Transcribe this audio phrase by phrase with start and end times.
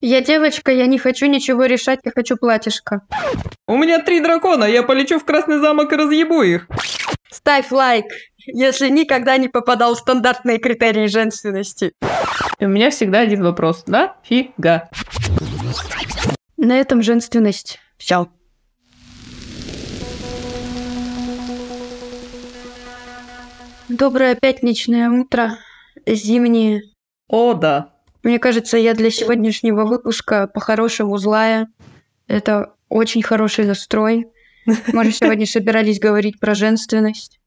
[0.00, 3.02] Я девочка, я не хочу ничего решать, я хочу платьишко.
[3.66, 6.68] У меня три дракона, я полечу в Красный замок и разъебу их.
[7.32, 8.06] Ставь лайк,
[8.36, 11.92] если никогда не попадал в стандартные критерии женственности.
[12.60, 13.82] И у меня всегда один вопрос.
[13.88, 14.16] Да?
[14.22, 14.88] Фига.
[16.56, 17.80] На этом женственность.
[17.96, 18.28] Все.
[23.88, 25.58] Доброе пятничное утро,
[26.06, 26.82] зимнее.
[27.28, 27.97] О, да.
[28.22, 31.68] Мне кажется, я для сегодняшнего выпуска по-хорошему злая.
[32.26, 34.26] Это очень хороший настрой.
[34.66, 37.40] Мы же сегодня собирались говорить про женственность.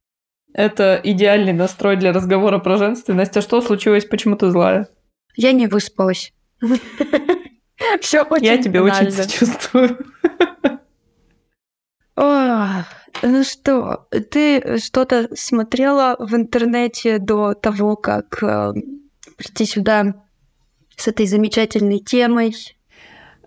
[0.54, 3.38] Это идеальный настрой для разговора про женственность.
[3.38, 4.06] А что случилось?
[4.06, 4.88] Почему ты злая?
[5.36, 6.34] Я не выспалась.
[8.02, 9.98] Все очень Я тебе очень сочувствую.
[13.24, 18.74] Ну что, ты что-то смотрела в интернете до того, как э,
[19.38, 20.16] прийти сюда
[20.96, 22.54] с этой замечательной темой?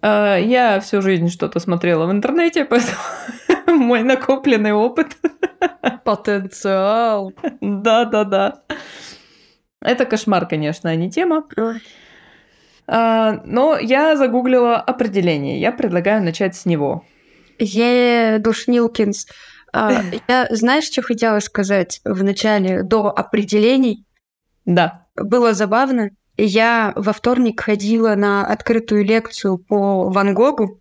[0.02, 2.98] А, Я всю жизнь что-то смотрела в интернете, поэтому
[3.66, 5.16] мой накопленный опыт.
[6.04, 7.32] Потенциал.
[7.60, 8.62] Да-да-да.
[9.80, 11.44] Это кошмар, конечно, а не тема.
[12.86, 15.60] А, Но я загуглила определение.
[15.60, 17.04] Я предлагаю начать с него.
[17.58, 19.26] Е, Душнилкинс.
[19.72, 24.04] А, Я, знаешь, что хотела сказать в начале, до определений?
[24.64, 25.06] Да.
[25.16, 26.10] Было забавно.
[26.36, 30.80] Я во вторник ходила на открытую лекцию по Ван Гогу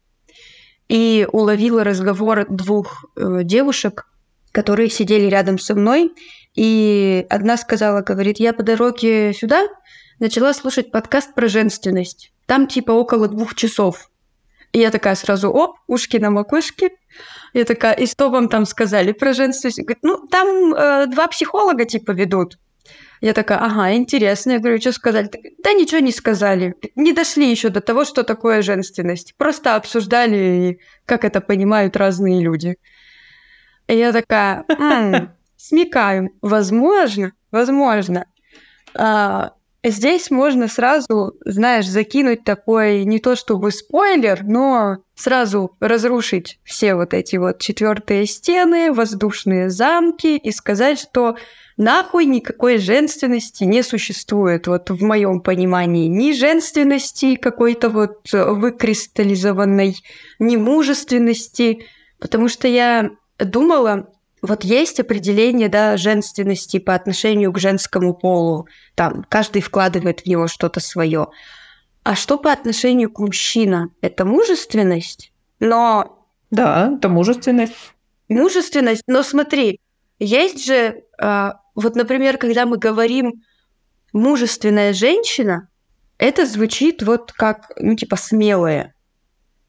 [0.90, 4.08] и уловила разговор двух э, девушек,
[4.52, 6.12] которые сидели рядом со мной.
[6.56, 9.68] И одна сказала, говорит, я по дороге сюда
[10.20, 12.32] начала слушать подкаст про женственность.
[12.48, 14.10] Там типа около двух часов.
[14.72, 16.90] И я такая сразу, оп, ушки на макушке.
[17.54, 19.80] Я такая, и что вам там сказали про женственность?
[19.80, 22.58] Говорит, ну, там э, два психолога типа ведут.
[23.24, 24.52] Я такая, ага, интересно.
[24.52, 25.30] Я говорю, что сказали?
[25.64, 26.76] Да ничего не сказали.
[26.96, 29.34] Не дошли еще до того, что такое женственность.
[29.38, 32.76] Просто обсуждали, как это понимают разные люди.
[33.88, 36.32] И я такая, «М, смекаю.
[36.42, 38.26] Возможно, возможно.
[38.94, 46.96] А, здесь можно сразу, знаешь, закинуть такой, не то чтобы спойлер, но сразу разрушить все
[46.96, 51.36] вот эти вот четвертые стены, воздушные замки и сказать, что
[51.78, 54.68] нахуй никакой женственности не существует.
[54.68, 59.98] Вот в моем понимании ни женственности какой-то вот выкристаллизованной,
[60.40, 61.86] ни мужественности.
[62.20, 64.13] Потому что я думала,
[64.44, 68.68] вот есть определение, да, женственности по отношению к женскому полу.
[68.94, 71.28] Там каждый вкладывает в него что-то свое.
[72.04, 73.96] А что по отношению к мужчинам?
[74.02, 75.32] Это мужественность?
[75.62, 77.74] Но Да, это мужественность.
[78.28, 79.80] мужественность, но смотри,
[80.20, 83.44] есть же, а, вот, например, когда мы говорим
[84.12, 85.70] мужественная женщина,
[86.18, 88.94] это звучит вот как, ну, типа, смелая.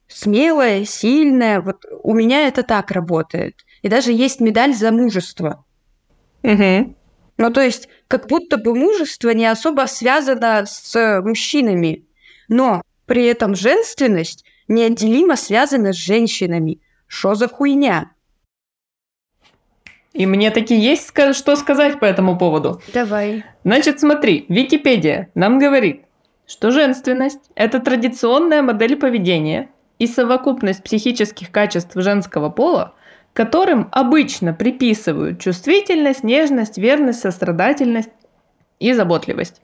[0.09, 1.61] Смелая, сильная.
[1.61, 3.65] Вот у меня это так работает.
[3.85, 5.63] И даже есть медаль за мужество.
[6.43, 6.97] Мгм.
[7.37, 12.07] Ну, то есть, как будто бы мужество не особо связано с мужчинами,
[12.49, 16.81] но при этом женственность неотделимо связана с женщинами.
[17.07, 18.13] Что за хуйня?
[20.15, 22.81] И мне таки есть что сказать по этому поводу.
[22.95, 23.45] Давай.
[23.65, 26.07] Значит, смотри, Википедия нам говорит,
[26.47, 29.69] что женственность– это традиционная модель поведения
[29.99, 32.95] и совокупность психических качеств женского пола,
[33.35, 38.11] которым обычно приписывают чувствительность, нежность, верность, сострадательность
[38.79, 39.61] и заботливость.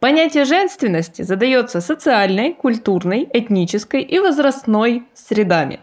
[0.00, 5.80] Понятие женственности задается социальной, культурной, этнической и возрастной средами.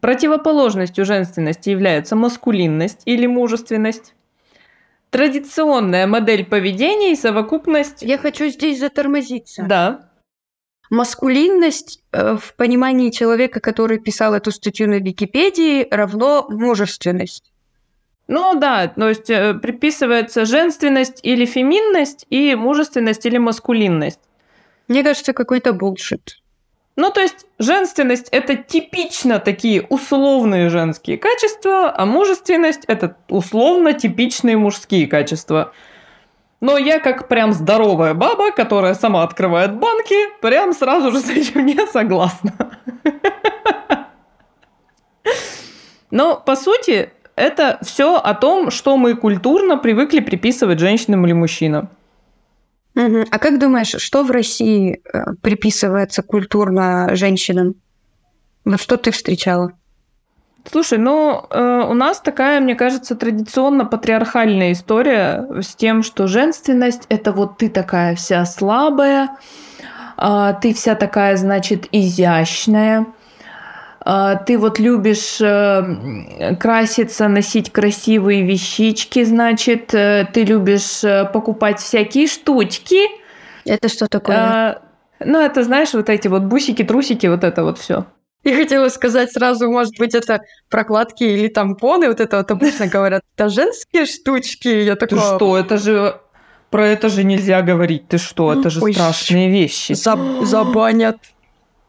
[0.00, 4.14] Противоположностью женственности являются маскулинность или мужественность,
[5.10, 8.02] традиционная модель поведения и совокупность...
[8.02, 9.64] Я хочу здесь затормозиться.
[9.68, 10.07] Да,
[10.90, 17.52] Маскулинность э, в понимании человека, который писал эту статью на Википедии, равно мужественность.
[18.26, 24.20] ну да, то есть э, приписывается женственность или феминность и мужественность или маскулинность.
[24.88, 26.40] Мне кажется, какой-то булшит.
[26.98, 34.56] Ну, то есть женственность это типично такие условные женские качества, а мужественность это условно типичные
[34.56, 35.72] мужские качества.
[36.60, 41.66] Но я как прям здоровая баба, которая сама открывает банки, прям сразу же с этим
[41.66, 42.52] не согласна.
[46.10, 51.90] Но по сути это все о том, что мы культурно привыкли приписывать женщинам или мужчинам.
[52.94, 57.76] А как думаешь, что в России э, приписывается культурно женщинам?
[58.64, 59.77] Вот что ты встречала?
[60.70, 67.04] Слушай, ну э, у нас такая, мне кажется, традиционно патриархальная история с тем, что женственность
[67.08, 69.30] это вот ты такая вся слабая,
[70.16, 73.06] а, ты вся такая, значит, изящная,
[74.00, 81.78] а, ты вот любишь э, краситься, носить красивые вещички, значит, э, ты любишь э, покупать
[81.78, 83.00] всякие штучки.
[83.64, 84.36] Это что такое?
[84.36, 84.82] А,
[85.20, 88.06] ну, это, знаешь, вот эти вот бусики, трусики, вот это вот все.
[88.48, 90.40] Я хотела сказать сразу, может быть, это
[90.70, 94.68] прокладки или тампоны, вот это вот обычно говорят, это женские штучки.
[94.68, 95.20] Я такая...
[95.20, 96.20] Ты что, это же...
[96.70, 98.08] Про это же нельзя говорить.
[98.08, 99.92] Ты что, это же Ой, страшные вещи.
[99.92, 101.16] Заб- забанят.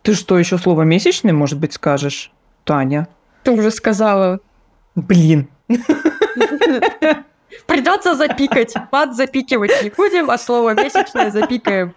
[0.04, 2.32] Ты что, еще слово месячный, может быть, скажешь,
[2.64, 3.08] Таня?
[3.44, 4.40] Ты уже сказала.
[4.96, 5.50] Блин.
[7.68, 8.74] Придется запикать.
[8.92, 11.94] Мат запикивать не будем, а слово месячное запикаем.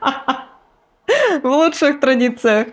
[1.42, 2.68] В лучших традициях.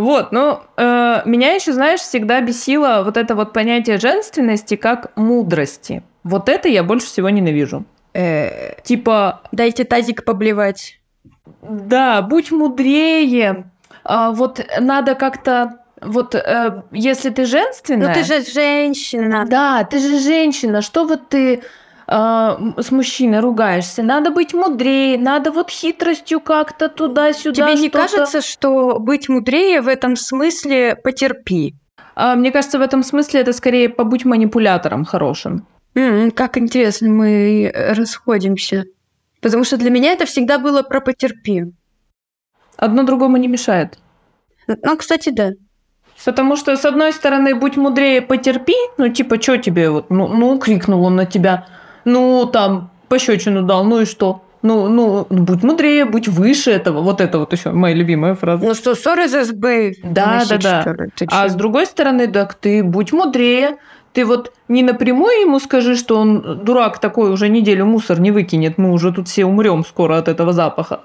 [0.00, 6.02] Вот, ну, э, меня еще, знаешь, всегда бесило вот это вот понятие женственности как мудрости.
[6.24, 7.84] Вот это я больше всего ненавижу.
[8.14, 10.98] Э, Типа, Дайте тазик поблевать.
[11.60, 13.70] да, будь мудрее.
[14.02, 18.08] А, вот надо как-то, вот э, если ты женственная...
[18.08, 19.44] Ну ты же женщина.
[19.46, 21.62] Да, ты же женщина, что вот ты
[22.12, 24.02] а, с мужчиной ругаешься?
[24.02, 27.68] Надо быть мудрее, надо вот хитростью как-то туда-сюда.
[27.68, 31.76] Тебе не кажется, что быть мудрее в этом смысле потерпи?
[32.16, 35.68] А, мне кажется, в этом смысле это скорее побудь манипулятором хорошим.
[35.94, 38.86] М, как интересно, мы э, расходимся.
[39.40, 41.66] Потому что для меня это всегда было про потерпи.
[42.76, 44.00] Одно другому не мешает.
[44.66, 45.50] Ну, кстати, да.
[46.24, 50.58] Потому что, с одной стороны, будь мудрее, потерпи, ну, типа, что тебе, вот, ну, ну,
[50.58, 51.66] крикнул он на тебя,
[52.04, 54.42] ну, там, пощечину дал, ну и что?
[54.62, 57.00] Ну, ну, будь мудрее, будь выше этого.
[57.00, 58.64] Вот это вот еще моя любимая фраза.
[58.64, 59.94] Ну что, ссоры за СБ?
[60.04, 60.94] Да, да, да.
[61.28, 63.78] А с другой стороны, так ты будь мудрее.
[64.12, 68.76] Ты вот не напрямую ему скажи, что он дурак такой, уже неделю мусор не выкинет,
[68.76, 71.00] мы уже тут все умрем скоро от этого запаха.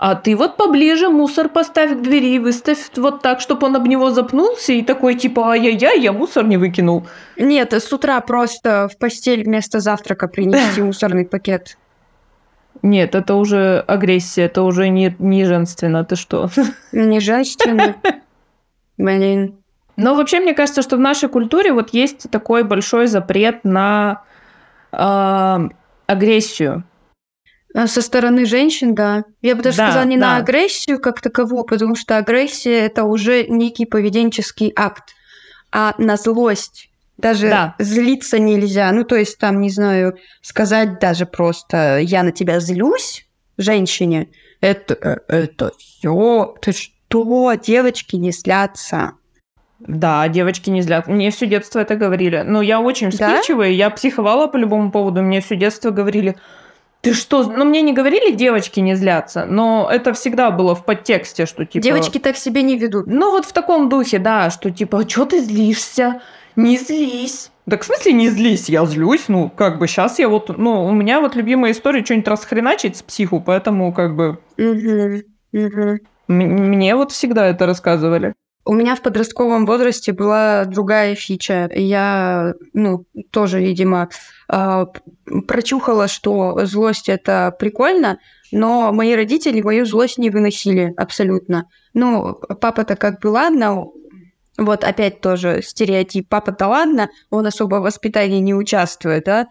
[0.00, 4.10] А ты вот поближе мусор поставь к двери, выставь вот так, чтобы он об него
[4.10, 7.06] запнулся и такой типа ай-яй-яй, я мусор не выкинул.
[7.36, 11.76] Нет, с утра просто в постель вместо завтрака принести мусорный пакет.
[12.80, 16.48] Нет, это уже агрессия, это уже не, не женственно, ты что?
[16.92, 17.96] Не женственно.
[18.96, 19.58] Блин.
[19.96, 24.22] Но вообще, мне кажется, что в нашей культуре вот есть такой большой запрет на
[24.92, 25.68] а,
[26.06, 26.84] агрессию.
[27.74, 29.24] А Со стороны женщин, да.
[29.42, 30.26] Я бы даже Да, сказала не да.
[30.32, 35.14] на агрессию как таковую, потому что агрессия это уже некий поведенческий акт,
[35.70, 36.90] а на злость.
[37.16, 37.74] Даже Да.
[37.78, 38.90] злиться нельзя.
[38.92, 43.26] Ну, то есть, там, не знаю, сказать даже просто я на тебя злюсь
[43.58, 44.28] женщине,
[44.60, 46.54] это, э, это все.
[46.62, 49.12] Ты что, девочки не злятся.
[49.80, 51.06] Да, девочки не злят.
[51.08, 52.42] Мне все детство это говорили.
[52.46, 53.40] Но я очень Да?
[53.40, 55.22] вспыльчивая, я психовала по любому поводу.
[55.22, 56.36] Мне все детство говорили,
[57.00, 57.44] ты что?
[57.44, 61.82] Ну, мне не говорили, девочки не злятся, но это всегда было в подтексте, что типа...
[61.82, 63.06] Девочки так себя не ведут.
[63.06, 66.20] Ну, вот в таком духе, да, что типа, что ты злишься?
[66.56, 67.50] Не злись.
[67.68, 68.68] Так в смысле не злись?
[68.68, 70.56] Я злюсь, ну, как бы сейчас я вот...
[70.58, 74.38] Ну, у меня вот любимая история что-нибудь расхреначить с психу, поэтому как бы...
[76.28, 78.34] Мне вот всегда это рассказывали.
[78.64, 81.70] У меня в подростковом возрасте была другая фича.
[81.74, 84.10] Я, ну, тоже, видимо,
[84.48, 84.86] а,
[85.48, 88.18] прочухала, что злость это прикольно,
[88.52, 91.66] но мои родители мою злость не выносили абсолютно.
[91.94, 93.86] Ну, папа-то как бы ладно,
[94.58, 96.28] вот опять тоже стереотип.
[96.28, 99.48] Папа-то ладно, он особо в воспитании не участвует, да?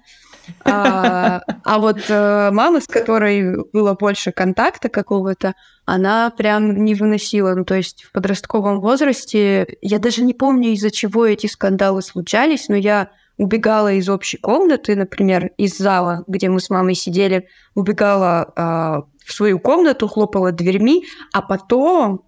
[0.65, 5.53] А, а вот э, мама, с которой было больше контакта какого-то,
[5.85, 7.53] она прям не выносила.
[7.55, 12.69] Ну, то есть в подростковом возрасте, я даже не помню, из-за чего эти скандалы случались,
[12.69, 18.51] но я убегала из общей комнаты, например, из зала, где мы с мамой сидели, убегала
[18.55, 22.25] а, в свою комнату, хлопала дверьми, а потом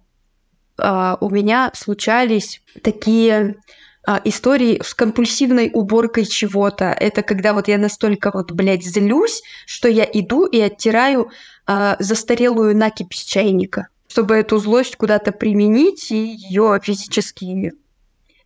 [0.78, 3.56] а, у меня случались такие
[4.04, 6.86] а, истории с компульсивной уборкой чего-то.
[6.86, 11.30] Это когда вот я настолько вот, блядь, злюсь, что я иду и оттираю
[11.66, 17.72] а, застарелую накипь чайника, чтобы эту злость куда-то применить и ее физически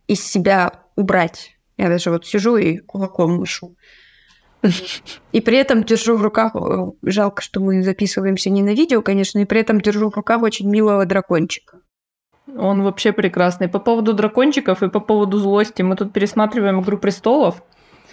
[0.07, 1.57] из себя убрать.
[1.77, 3.75] Я даже вот сижу и кулаком машу.
[5.31, 9.39] И при этом держу в руках, э, жалко, что мы записываемся не на видео, конечно,
[9.39, 11.79] и при этом держу в руках очень милого дракончика.
[12.55, 13.67] Он вообще прекрасный.
[13.67, 15.81] По поводу дракончиков и по поводу злости.
[15.81, 17.61] Мы тут пересматриваем «Игру престолов».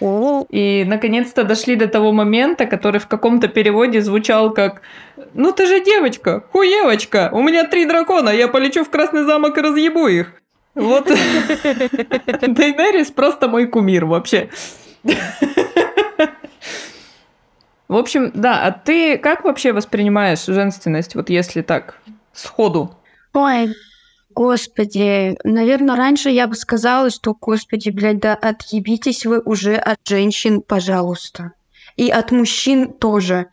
[0.01, 4.81] И наконец-то дошли до того момента, который в каком-то переводе звучал как
[5.33, 9.61] «Ну ты же девочка, хуевочка, у меня три дракона, я полечу в Красный замок и
[9.61, 10.33] разъебу их».
[10.73, 11.05] Вот
[12.41, 14.49] Дейнерис просто мой кумир вообще.
[17.87, 22.01] В общем, да, а ты как вообще воспринимаешь женственность, вот если так,
[22.33, 22.97] сходу?
[23.33, 23.69] Ой,
[24.35, 30.61] господи, наверное, раньше я бы сказала, что, господи, блядь, да отъебитесь вы уже от женщин,
[30.61, 31.53] пожалуйста.
[31.95, 33.47] И от мужчин тоже.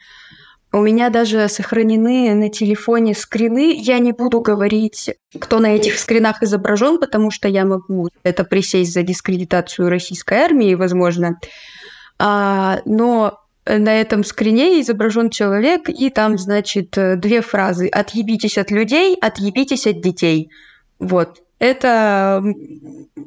[0.72, 3.74] У меня даже сохранены на телефоне скрины.
[3.78, 8.92] Я не буду говорить, кто на этих скринах изображен, потому что я могу это присесть
[8.92, 11.38] за дискредитацию российской армии, возможно.
[12.18, 17.88] А, но на этом скрине изображен человек, и там, значит, две фразы.
[17.88, 20.50] «Отъебитесь от людей, отъебитесь от детей».
[21.02, 21.42] Вот.
[21.58, 22.42] Это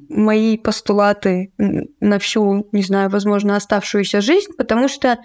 [0.07, 5.19] мои постулаты на всю, не знаю, возможно, оставшуюся жизнь, потому что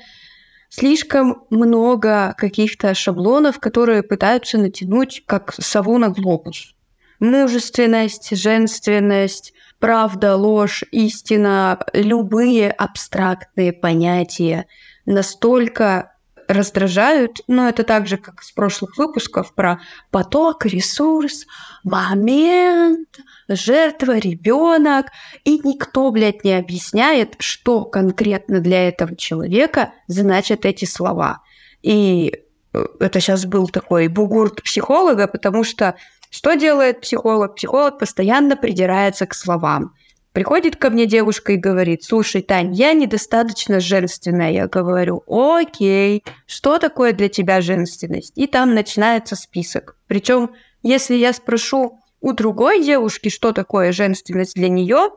[0.68, 6.74] слишком много каких-то шаблонов, которые пытаются натянуть как сову на глобус.
[7.20, 14.66] Мужественность, женственность, правда, ложь, истина, любые абстрактные понятия
[15.06, 16.16] настолько
[16.50, 19.80] раздражают, но это так же, как с прошлых выпусков про
[20.10, 21.46] поток, ресурс,
[21.84, 25.06] момент, жертва, ребенок,
[25.44, 31.42] и никто, блядь, не объясняет, что конкретно для этого человека значат эти слова.
[31.82, 32.32] И
[32.72, 35.94] э, это сейчас был такой бугурт психолога, потому что
[36.30, 37.56] что делает психолог?
[37.56, 39.94] Психолог постоянно придирается к словам.
[40.32, 44.52] Приходит ко мне девушка и говорит, слушай, Тань, я недостаточно женственная.
[44.52, 48.32] Я говорю, окей, что такое для тебя женственность?
[48.36, 49.96] И там начинается список.
[50.06, 55.10] Причем, если я спрошу у другой девушки, что такое женственность для нее,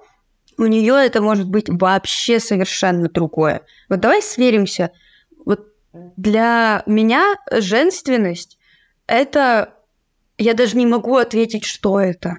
[0.57, 3.61] у нее это может быть вообще совершенно другое.
[3.89, 4.91] Вот давай сверимся.
[5.45, 5.67] Вот
[6.17, 8.57] для меня женственность
[9.05, 9.75] это
[10.37, 12.37] я даже не могу ответить, что это.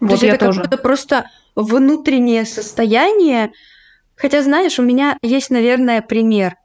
[0.00, 0.62] Вот То есть это тоже.
[0.62, 3.52] Это просто внутреннее состояние.
[4.16, 6.56] Хотя, знаешь, у меня есть, наверное, пример.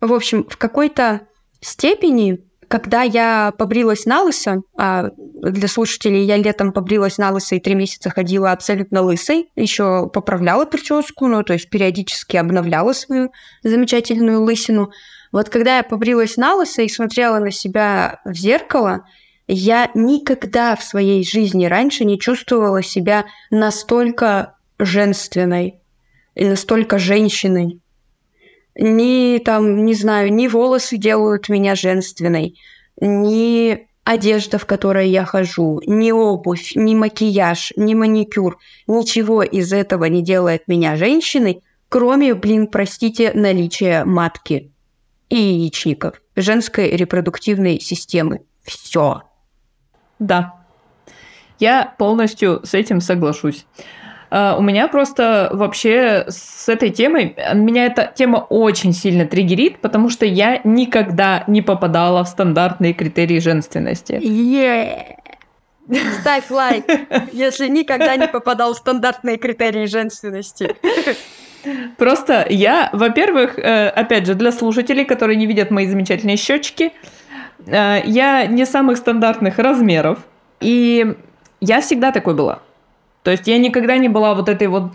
[0.00, 1.22] В общем, в какой-то
[1.60, 7.60] степени, когда я побрилась на лысо, а для слушателей я летом побрилась на лысо и
[7.60, 13.32] три месяца ходила абсолютно лысой, еще поправляла прическу, ну, то есть периодически обновляла свою
[13.62, 14.90] замечательную лысину.
[15.32, 19.04] Вот когда я побрилась на лысо и смотрела на себя в зеркало,
[19.48, 25.80] я никогда в своей жизни раньше не чувствовала себя настолько женственной
[26.34, 27.80] и настолько женщиной.
[28.76, 32.56] Ни там, не знаю, ни волосы делают меня женственной,
[33.00, 40.04] ни одежда, в которой я хожу, ни обувь, ни макияж, ни маникюр, ничего из этого
[40.04, 44.72] не делает меня женщиной, кроме, блин, простите, наличия матки
[45.30, 48.42] и яичников, женской репродуктивной системы.
[48.62, 49.22] Все.
[50.18, 50.54] Да,
[51.58, 53.66] я полностью с этим соглашусь.
[54.30, 60.10] Uh, у меня просто вообще с этой темой, меня эта тема очень сильно триггерит, потому
[60.10, 64.12] что я никогда не попадала в стандартные критерии женственности.
[64.12, 65.16] Yeah.
[66.20, 66.84] Ставь лайк,
[67.32, 70.76] если никогда не попадал в стандартные критерии женственности.
[71.96, 76.92] Просто я, во-первых, э, опять же, для слушателей, которые не видят мои замечательные щечки,
[77.66, 80.18] я не самых стандартных размеров,
[80.60, 81.14] и
[81.60, 82.60] я всегда такой была.
[83.22, 84.92] То есть я никогда не была вот этой вот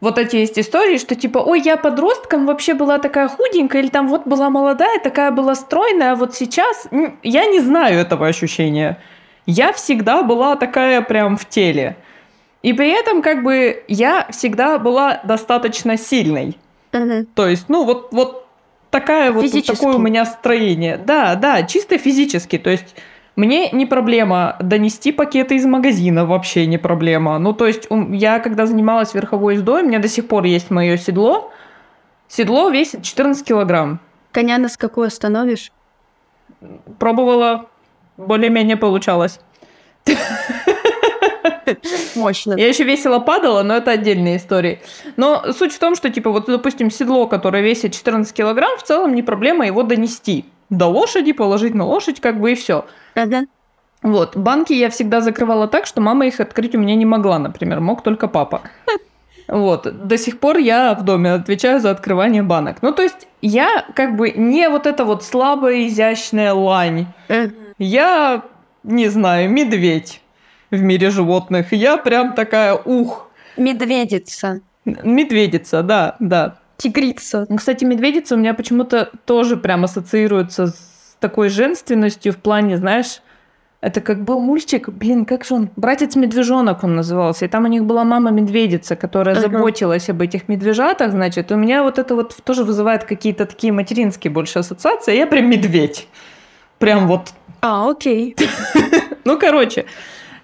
[0.00, 4.08] вот эти есть истории, что типа, ой, я подростком вообще была такая худенькая, или там
[4.08, 6.86] вот была молодая, такая была стройная, а вот сейчас
[7.22, 8.98] я не знаю этого ощущения.
[9.46, 11.96] Я всегда была такая прям в теле.
[12.62, 16.58] И при этом как бы я всегда была достаточно сильной.
[16.92, 17.26] Uh-huh.
[17.34, 18.45] То есть, ну вот, вот
[19.00, 20.96] такая вот, вот такое у меня строение.
[20.96, 22.58] Да, да, чисто физически.
[22.58, 22.94] То есть
[23.36, 27.38] мне не проблема донести пакеты из магазина, вообще не проблема.
[27.38, 30.96] Ну, то есть я, когда занималась верховой ездой, у меня до сих пор есть мое
[30.96, 31.52] седло.
[32.28, 34.00] Седло весит 14 килограмм.
[34.32, 35.70] Коня на скаку остановишь?
[36.98, 37.66] Пробовала,
[38.16, 39.40] более-менее получалось.
[42.16, 42.54] Мощно.
[42.54, 44.80] Я еще весело падала, но это отдельная история.
[45.16, 49.14] Но суть в том, что, типа, вот, допустим, седло, которое весит 14 килограмм, в целом
[49.14, 50.44] не проблема его донести.
[50.70, 52.86] До лошади, положить на лошадь, как бы и все.
[53.14, 53.46] Ага.
[54.02, 57.80] Вот, банки я всегда закрывала так, что мама их открыть у меня не могла, например,
[57.80, 58.62] мог только папа.
[59.48, 62.78] Вот, до сих пор я в доме отвечаю за открывание банок.
[62.82, 67.06] Ну, то есть я как бы не вот эта вот слабая, изящная лань.
[67.78, 68.42] Я,
[68.82, 70.20] не знаю, медведь
[70.70, 71.72] в мире животных.
[71.72, 73.30] я прям такая, ух.
[73.56, 74.60] Медведица.
[74.84, 76.58] Медведица, да, да.
[76.76, 77.46] Тигрица.
[77.56, 83.22] Кстати, медведица у меня почему-то тоже прям ассоциируется с такой женственностью в плане, знаешь,
[83.82, 85.70] Это как был мультик, блин, как же он?
[85.76, 87.44] Братец-медвежонок он назывался.
[87.44, 89.40] И там у них была мама-медведица, которая uh-huh.
[89.42, 91.52] заботилась об этих медвежатах, значит.
[91.52, 95.14] У меня вот это вот тоже вызывает какие-то такие материнские больше ассоциации.
[95.16, 96.08] Я прям медведь.
[96.78, 97.32] Прям вот.
[97.60, 98.36] А, окей.
[99.24, 99.86] Ну, короче,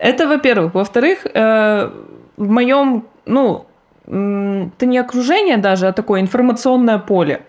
[0.02, 0.74] это во-первых.
[0.74, 1.90] Во-вторых, э,
[2.36, 3.66] в моем, ну,
[4.04, 7.46] это не окружение даже, а такое информационное поле.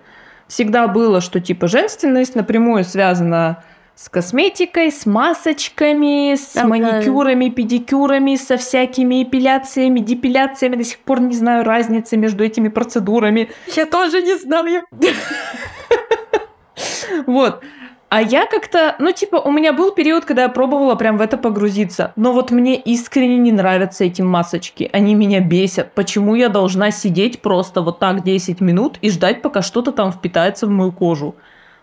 [0.47, 3.63] Всегда было, что типа женственность напрямую связана
[3.95, 6.67] с косметикой, с масочками, с okay.
[6.67, 10.75] маникюрами, педикюрами, со всякими эпиляциями, депиляциями.
[10.75, 13.49] До сих пор не знаю разницы между этими процедурами.
[13.75, 14.83] Я тоже не знаю.
[17.27, 17.61] Вот.
[18.13, 21.35] А я как-то, ну, типа, у меня был период, когда я пробовала прям в это
[21.35, 22.13] погрузиться.
[22.15, 24.87] Но вот мне искренне не нравятся эти масочки.
[24.93, 25.95] Они меня бесят.
[25.95, 30.67] Почему я должна сидеть просто вот так 10 минут и ждать, пока что-то там впитается
[30.67, 31.33] в мою кожу?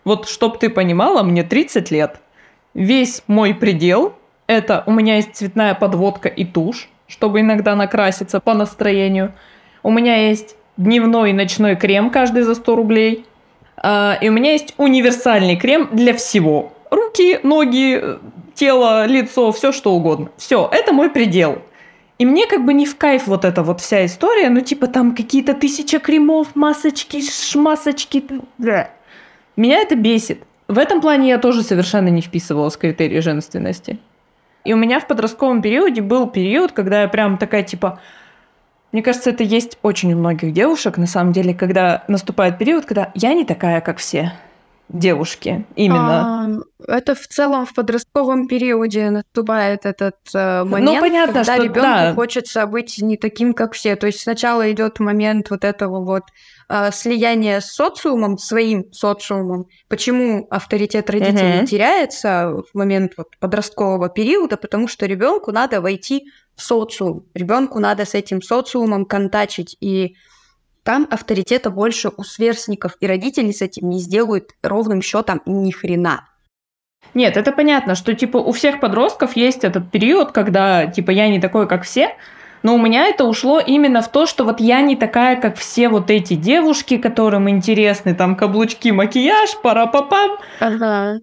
[0.05, 2.21] Вот, чтоб ты понимала, мне 30 лет.
[2.73, 4.13] Весь мой предел–
[4.47, 9.33] это у меня есть цветная подводка и тушь, чтобы иногда накраситься по настроению.
[9.83, 13.25] У меня есть дневной и ночной крем, каждый за 100 рублей–
[13.83, 16.73] и у меня есть универсальный крем для всего.
[16.91, 18.03] Руки, ноги,
[18.53, 20.29] тело, лицо, все что угодно.
[20.37, 21.61] Все, это мой предел.
[22.19, 25.15] И мне как бы не в кайф вот эта вот вся история, ну типа там
[25.15, 28.23] какие-то тысяча кремов, масочки, шмасочки.
[29.55, 30.43] Меня это бесит.
[30.67, 33.97] В этом плане я тоже совершенно не вписывалась в критерии женственности.
[34.63, 37.99] И у меня в подростковом периоде был период, когда я прям такая типа,
[38.91, 43.11] мне кажется, это есть очень у многих девушек, на самом деле, когда наступает период, когда
[43.15, 44.33] я не такая, как все
[44.89, 45.65] девушки.
[45.75, 46.63] Именно.
[46.87, 51.53] А, это в целом в подростковом периоде наступает этот э, ну, момент, ну, понятно, когда
[51.55, 52.13] что, ребенку да.
[52.13, 53.95] хочется быть не таким, как все.
[53.95, 56.23] То есть сначала идет момент вот этого вот
[56.71, 59.67] э, слияния с социумом, своим социумом.
[59.87, 61.65] Почему авторитет родителей uh-huh.
[61.65, 64.57] теряется в момент вот подросткового периода?
[64.57, 66.25] Потому что ребенку надо войти
[66.55, 67.25] социум.
[67.33, 70.15] Ребенку надо с этим социумом контачить, и
[70.83, 76.27] там авторитета больше у сверстников, и родители с этим не сделают ровным счетом ни хрена.
[77.13, 81.41] Нет, это понятно, что типа у всех подростков есть этот период, когда типа я не
[81.41, 82.15] такой, как все,
[82.63, 85.89] но у меня это ушло именно в то, что вот я не такая, как все
[85.89, 90.37] вот эти девушки, которым интересны там каблучки, макияж, пара-папам.
[90.59, 91.19] Ага.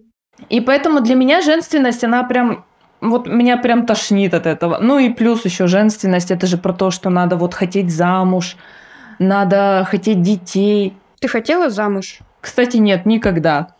[0.49, 2.65] И поэтому для меня женственность, она прям
[3.01, 4.77] вот меня прям тошнит от этого.
[4.81, 8.57] Ну и плюс еще женственность, это же про то, что надо вот хотеть замуж,
[9.19, 10.93] надо хотеть детей.
[11.19, 12.19] Ты хотела замуж?
[12.41, 13.75] Кстати, нет, никогда.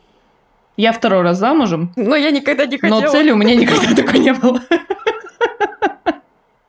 [0.78, 1.92] Я второй раз замужем.
[1.98, 3.02] Но я никогда не хотела.
[3.02, 4.62] Но цели у меня никогда такой не было.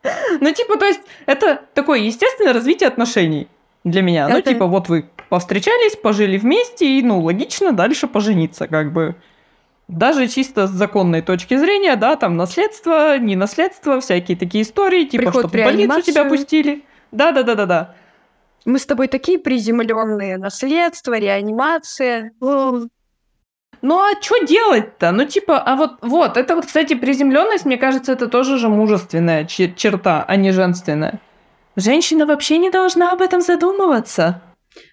[0.02, 3.48] Ну, типа, то есть, это такое естественное развитие отношений
[3.84, 4.28] для меня.
[4.28, 9.14] Ну, типа, вот вы повстречались, пожили вместе, и, ну, логично дальше пожениться, как бы
[9.88, 15.24] даже чисто с законной точки зрения, да, там наследство, не наследство, всякие такие истории, типа,
[15.24, 16.84] Приход что в больницу тебя пустили.
[17.10, 17.94] Да, да, да, да, да.
[18.64, 20.36] Мы с тобой такие приземленные.
[20.36, 22.32] Наследство, реанимация.
[23.82, 25.10] Ну а что делать-то?
[25.12, 29.46] Ну типа, а вот, вот, это вот, кстати, приземленность, мне кажется, это тоже же мужественная
[29.46, 31.20] черта, а не женственная.
[31.76, 34.42] Женщина вообще не должна об этом задумываться.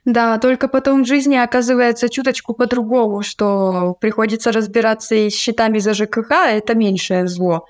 [0.05, 5.93] Да, только потом в жизни оказывается чуточку по-другому, что приходится разбираться и с счетами за
[5.93, 7.65] ЖКХ, а это меньшее зло.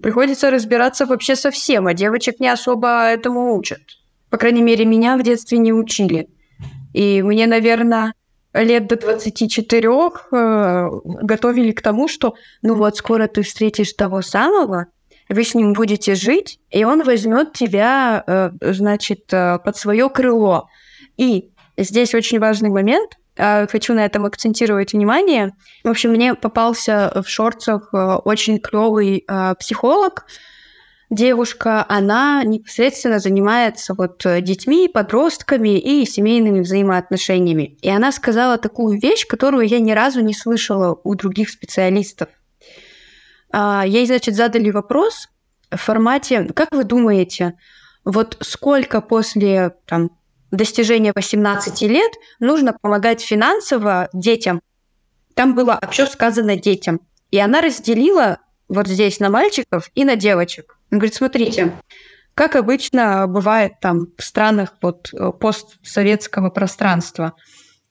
[0.00, 3.80] Приходится разбираться вообще со всем, а девочек не особо этому учат.
[4.30, 6.28] По крайней мере, меня в детстве не учили.
[6.94, 8.14] И мне, наверное,
[8.54, 9.88] лет до 24
[10.32, 14.86] э, готовили к тому, что ну вот скоро ты встретишь того самого,
[15.28, 20.68] вы с ним будете жить, и он возьмет тебя, э, значит, э, под свое крыло.
[21.16, 23.12] И Здесь очень важный момент.
[23.38, 25.52] А, хочу на этом акцентировать внимание.
[25.84, 30.26] В общем, мне попался в шорцах э, очень клевый а, психолог,
[31.12, 37.76] девушка, она непосредственно занимается вот детьми, подростками и семейными взаимоотношениями.
[37.82, 42.28] И она сказала такую вещь, которую я ни разу не слышала у других специалистов.
[43.50, 45.28] А, ей, значит, задали вопрос
[45.70, 47.54] в формате, как вы думаете,
[48.04, 50.10] вот сколько после там,
[50.50, 54.60] достижения 18 лет нужно помогать финансово детям.
[55.34, 57.00] Там было все сказано детям.
[57.30, 60.78] И она разделила вот здесь на мальчиков и на девочек.
[60.92, 61.72] Он говорит, смотрите,
[62.34, 67.32] как обычно бывает там в странах вот э, постсоветского пространства.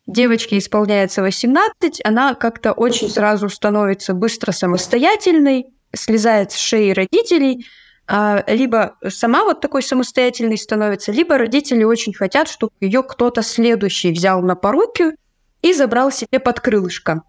[0.08, 7.66] Девочке исполняется 18, она как-то очень сразу становится быстро самостоятельной, слезает с шеи родителей–
[8.14, 14.12] а, либо сама вот такой самостоятельной становится, либо родители очень хотят, чтобы ее кто-то следующий
[14.12, 15.16] взял на поруки
[15.62, 17.22] и забрал себе под крылышко.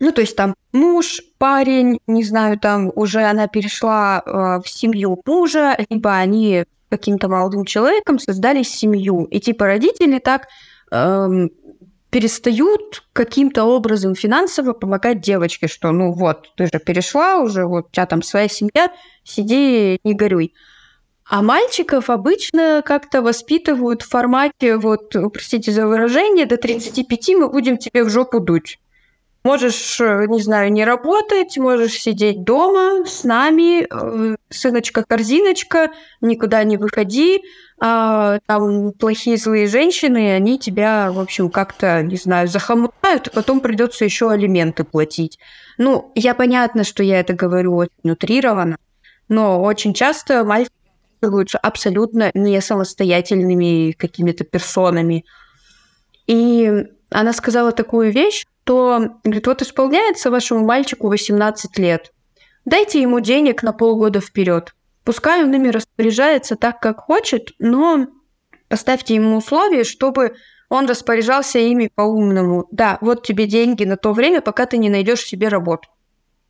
[0.00, 5.20] Ну, то есть там муж, парень, не знаю, там уже она перешла э, в семью
[5.24, 9.24] мужа, либо они каким-то молодым человеком создали семью.
[9.24, 10.46] И типа родители так
[10.90, 11.50] эм,
[12.10, 17.90] перестают каким-то образом финансово помогать девочке, что ну вот, ты же перешла уже, вот у
[17.90, 18.92] тебя там своя семья,
[19.24, 20.54] сиди, не горюй.
[21.28, 27.78] А мальчиков обычно как-то воспитывают в формате, вот, простите за выражение, до 35 мы будем
[27.78, 28.78] тебе в жопу дуть.
[29.46, 36.76] Можешь, э, не знаю, не работать, можешь сидеть дома с нами, э, сыночка-корзиночка, никуда не
[36.76, 37.42] выходи.
[37.78, 43.60] А, там плохие злые женщины, они тебя, в общем, как-то, не знаю, захомутают, и потом
[43.60, 45.38] придется еще алименты платить.
[45.78, 48.16] Ну, я понятно, что я это говорю очень
[49.28, 50.74] но очень часто мальчики
[51.22, 55.24] лучше абсолютно не самостоятельными какими-то персонами.
[56.26, 62.12] И она сказала такую вещь, то, говорит, вот исполняется вашему мальчику 18 лет.
[62.64, 64.74] Дайте ему денег на полгода вперед.
[65.04, 68.08] Пускай он ими распоряжается так, как хочет, но
[68.68, 70.34] поставьте ему условия, чтобы
[70.68, 72.66] он распоряжался ими по-умному.
[72.72, 75.88] Да, вот тебе деньги на то время, пока ты не найдешь себе работу.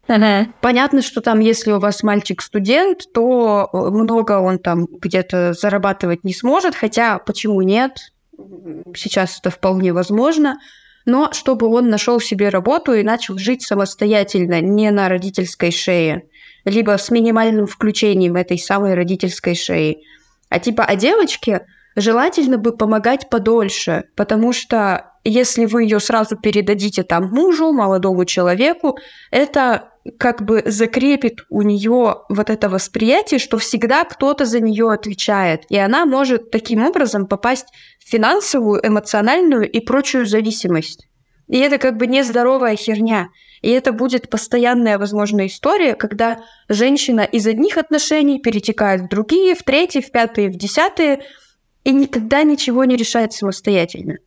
[0.08, 0.46] Ага.
[0.62, 6.74] Понятно, что там, если у вас мальчик-студент, то много он там где-то зарабатывать не сможет,
[6.74, 7.98] хотя почему нет?
[8.94, 10.56] Сейчас это вполне возможно
[11.06, 16.24] но чтобы он нашел себе работу и начал жить самостоятельно, не на родительской шее,
[16.64, 20.02] либо с минимальным включением этой самой родительской шеи.
[20.50, 27.02] А типа, а девочке желательно бы помогать подольше, потому что если вы ее сразу передадите
[27.02, 28.98] там мужу, молодому человеку,
[29.30, 35.64] это как бы закрепит у нее вот это восприятие, что всегда кто-то за нее отвечает,
[35.68, 37.66] и она может таким образом попасть
[37.98, 41.08] в финансовую, эмоциональную и прочую зависимость.
[41.48, 43.28] И это как бы нездоровая херня.
[43.62, 49.62] И это будет постоянная, возможно, история, когда женщина из одних отношений перетекает в другие, в
[49.62, 51.22] третьи, в пятые, в десятые,
[51.84, 54.18] и никогда ничего не решает самостоятельно.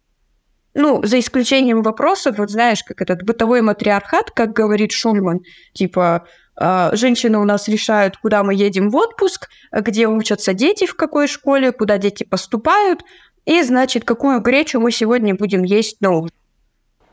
[0.76, 5.40] Ну, за исключением вопросов, вот знаешь, как этот бытовой матриархат, как говорит Шульман,
[5.74, 10.96] типа, «А, женщины у нас решают, куда мы едем в отпуск, где учатся дети, в
[10.96, 13.02] какой школе, куда дети поступают,
[13.46, 16.32] и, значит, какую гречу мы сегодня будем есть на ужин.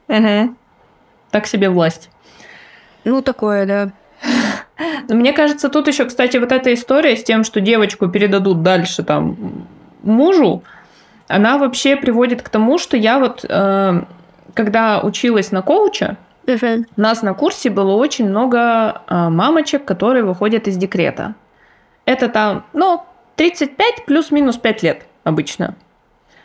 [0.09, 0.55] Угу.
[1.31, 2.11] Так себе власть.
[3.05, 3.93] Ну, такое, да.
[5.09, 9.67] Мне кажется, тут еще, кстати, вот эта история с тем, что девочку передадут дальше там
[10.03, 10.63] мужу,
[11.29, 14.03] она вообще приводит к тому, что я вот, э,
[14.55, 16.85] когда училась на коуча, uh-huh.
[16.97, 21.35] у нас на курсе было очень много э, мамочек, которые выходят из декрета.
[22.05, 23.03] Это там, ну,
[23.37, 25.75] 35 плюс-минус 5 лет обычно.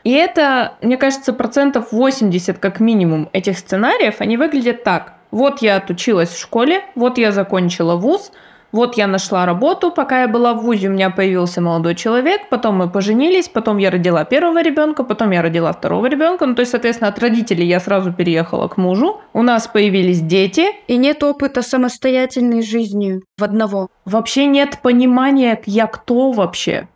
[0.03, 5.13] И это, мне кажется, процентов 80 как минимум этих сценариев, они выглядят так.
[5.29, 8.31] Вот я отучилась в школе, вот я закончила вуз,
[8.71, 12.75] вот я нашла работу, пока я была в ВУЗе, у меня появился молодой человек, потом
[12.77, 16.45] мы поженились, потом я родила первого ребенка, потом я родила второго ребенка.
[16.45, 19.21] Ну, то есть, соответственно, от родителей я сразу переехала к мужу.
[19.33, 20.67] У нас появились дети.
[20.87, 23.89] И нет опыта самостоятельной жизни в одного.
[24.05, 26.87] Вообще нет понимания, я кто вообще.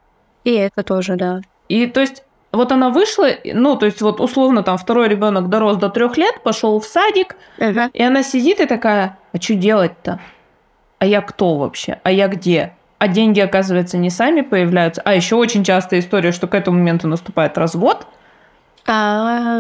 [0.43, 1.41] И это тоже, да.
[1.67, 5.77] И то есть вот она вышла, ну, то есть вот условно там второй ребенок дорос
[5.77, 7.89] до трех лет, пошел в садик, ага.
[7.93, 10.21] и она сидит и такая, а что делать-то?
[10.99, 11.99] А я кто вообще?
[12.03, 12.73] А я где?
[12.97, 15.01] А деньги, оказывается, не сами появляются.
[15.03, 18.07] А еще очень частая история, что к этому моменту наступает развод.
[18.87, 19.59] А,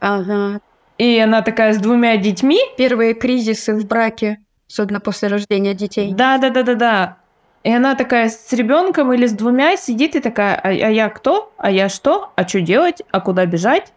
[0.00, 0.60] ага.
[0.98, 2.58] И она такая с двумя детьми.
[2.76, 6.12] Первые кризисы в браке, особенно после рождения детей.
[6.12, 7.16] Да, да, да, да, да.
[7.62, 11.52] И она такая с ребенком или с двумя сидит и такая, а, а я кто?
[11.58, 12.30] А я что?
[12.36, 13.02] А что делать?
[13.10, 13.92] А куда бежать?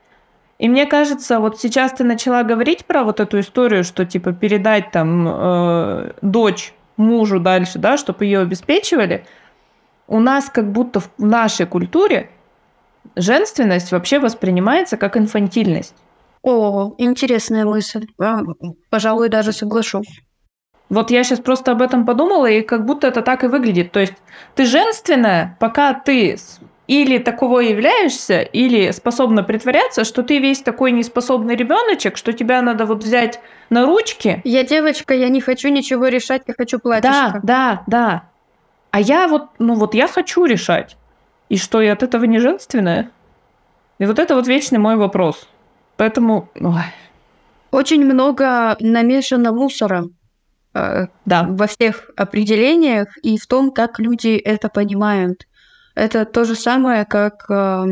[0.60, 4.92] И мне кажется, вот сейчас ты начала говорить про вот эту историю, что типа передать
[4.92, 9.26] там э, дочь мужу дальше, да, чтобы ее обеспечивали.
[10.08, 12.30] У нас как будто в нашей культуре
[13.16, 15.96] женственность вообще воспринимается как инфантильность.
[16.42, 18.08] О, интересная мысль.
[18.90, 20.22] Пожалуй, даже соглашусь.
[20.90, 23.92] Вот я сейчас просто об этом подумала, и как будто это так и выглядит.
[23.92, 24.16] То есть
[24.56, 26.38] ты женственная, пока ты
[26.90, 32.88] или таково являешься, или способна притворяться, что ты весь такой неспособный ребеночек, что тебя надо
[32.88, 34.42] вот взять на ручки.
[34.44, 37.42] Я девочка, я не хочу ничего решать, я хочу платьишко.
[37.44, 38.24] Да, да, да.
[38.90, 40.98] А я вот, ну вот я хочу решать.
[41.48, 43.12] И что, я от этого не женственная?
[44.00, 45.48] И вот это вот вечный мой вопрос.
[45.96, 46.50] Поэтому...
[46.60, 46.82] Ой.
[47.70, 50.06] Очень много намешано мусора
[50.74, 51.48] Э, да.
[51.50, 55.48] во всех определениях и в том, как люди это понимают.
[55.96, 57.86] Это то же самое, как, э,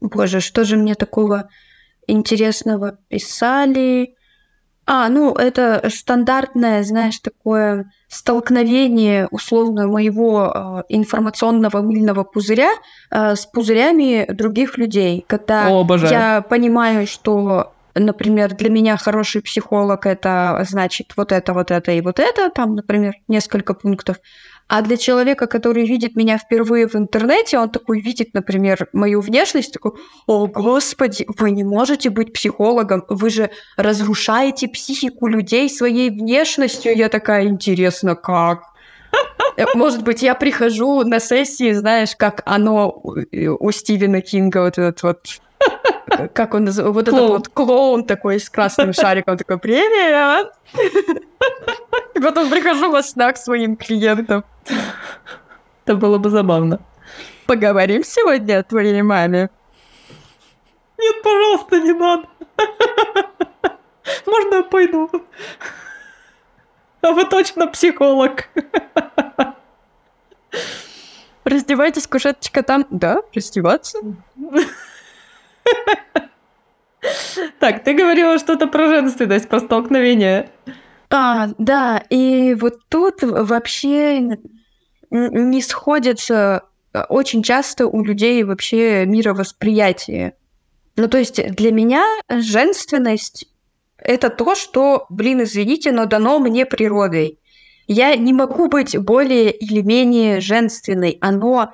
[0.00, 1.48] боже, что же мне такого
[2.06, 4.16] интересного писали?
[4.88, 12.70] А, ну, это стандартное, знаешь, такое столкновение, условно, моего э, информационного мыльного пузыря
[13.10, 15.24] э, с пузырями других людей.
[15.26, 16.12] Когда О, обожаю.
[16.12, 22.00] я понимаю, что, например, для меня хороший психолог это значит вот это, вот это и
[22.00, 24.18] вот это, там, например, несколько пунктов.
[24.68, 29.72] А для человека, который видит меня впервые в интернете, он такой видит, например, мою внешность,
[29.72, 29.92] такой,
[30.26, 36.96] о, господи, вы не можете быть психологом, вы же разрушаете психику людей своей внешностью.
[36.96, 38.62] Я такая, интересно, как?
[39.56, 45.02] Э, может быть, я прихожу на сессии, знаешь, как оно у Стивена Кинга, вот этот
[45.02, 45.40] вот
[46.34, 50.52] как он называется, вот этот вот клоун такой с красным шариком, такой, привет!
[52.14, 54.44] И потом прихожу во снах своим клиентам.
[55.84, 56.80] Это было бы забавно.
[57.46, 59.50] Поговорим сегодня о твоей маме?
[60.98, 62.28] Нет, пожалуйста, не надо.
[64.26, 65.10] Можно я пойду?
[67.02, 68.48] А вы точно психолог.
[71.44, 72.86] Раздевайтесь, кушеточка там.
[72.90, 73.98] Да, раздеваться.
[77.58, 80.50] Так, ты говорила что-то про женственность, про столкновение.
[81.10, 84.38] А, да, и вот тут вообще
[85.10, 90.34] не сходятся э, очень часто у людей вообще мировосприятие.
[90.96, 93.46] Ну, то есть для меня женственность—
[93.98, 97.38] это то, что, блин, извините, но дано мне природой.
[97.86, 101.18] Я не могу быть более или менее женственной.
[101.20, 101.72] Оно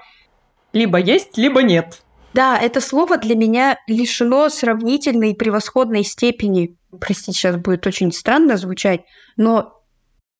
[0.72, 2.01] либо есть, либо нет.
[2.34, 6.76] Да, это слово для меня лишено сравнительной превосходной степени.
[7.00, 9.02] Простите, сейчас будет очень странно звучать,
[9.36, 9.82] но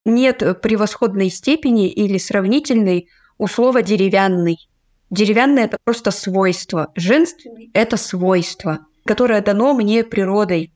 [0.05, 4.57] нет превосходной степени или сравнительной у слова деревянный.
[5.11, 6.91] Деревянный это просто свойство.
[6.97, 10.73] Женственный это свойство, которое дано мне природой.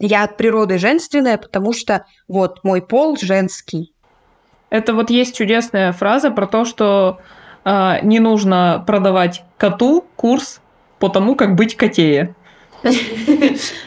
[0.00, 3.94] Я от природы женственная, потому что вот мой пол женский.
[4.70, 7.20] Это вот есть чудесная фраза про то, что
[7.64, 10.60] э, не нужно продавать коту курс
[10.98, 12.34] по тому, как быть котее.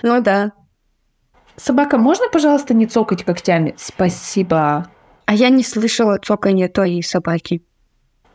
[0.02, 0.52] Ну да.
[1.56, 3.76] Собака, можно, пожалуйста, не цокать когтями?
[3.78, 4.88] Спасибо.
[5.26, 7.62] А я не слышала цоканья твоей собаки.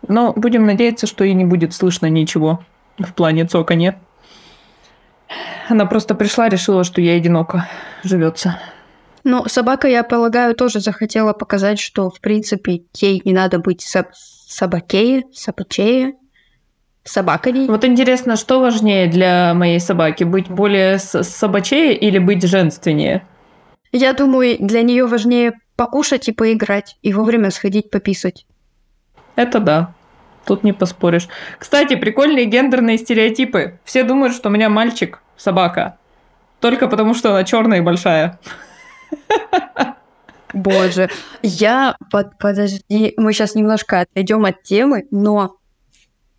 [0.06, 2.62] Но будем надеяться, что и не будет слышно ничего
[2.98, 4.00] в плане цоканья.
[5.68, 7.68] Она просто пришла, решила, что я одиноко
[8.04, 8.60] живется.
[9.24, 13.80] Ну, собака, я полагаю, тоже захотела показать, что, в принципе, ей не надо быть
[14.46, 16.14] соб- собакее, собачее,
[17.04, 17.66] собакой.
[17.66, 20.24] Вот интересно, что важнее для моей собаки?
[20.24, 23.26] Быть более собачее или быть женственнее?
[23.92, 28.46] Я думаю, для нее важнее покушать и поиграть, и вовремя сходить пописать.
[29.36, 29.94] Это да.
[30.44, 31.28] Тут не поспоришь.
[31.58, 33.80] Кстати, прикольные гендерные стереотипы.
[33.84, 35.98] Все думают, что у меня мальчик собака.
[36.60, 38.38] Только потому, что она черная и большая.
[40.56, 41.10] Боже,
[41.42, 45.58] я под, подожди, мы сейчас немножко отойдем от темы, но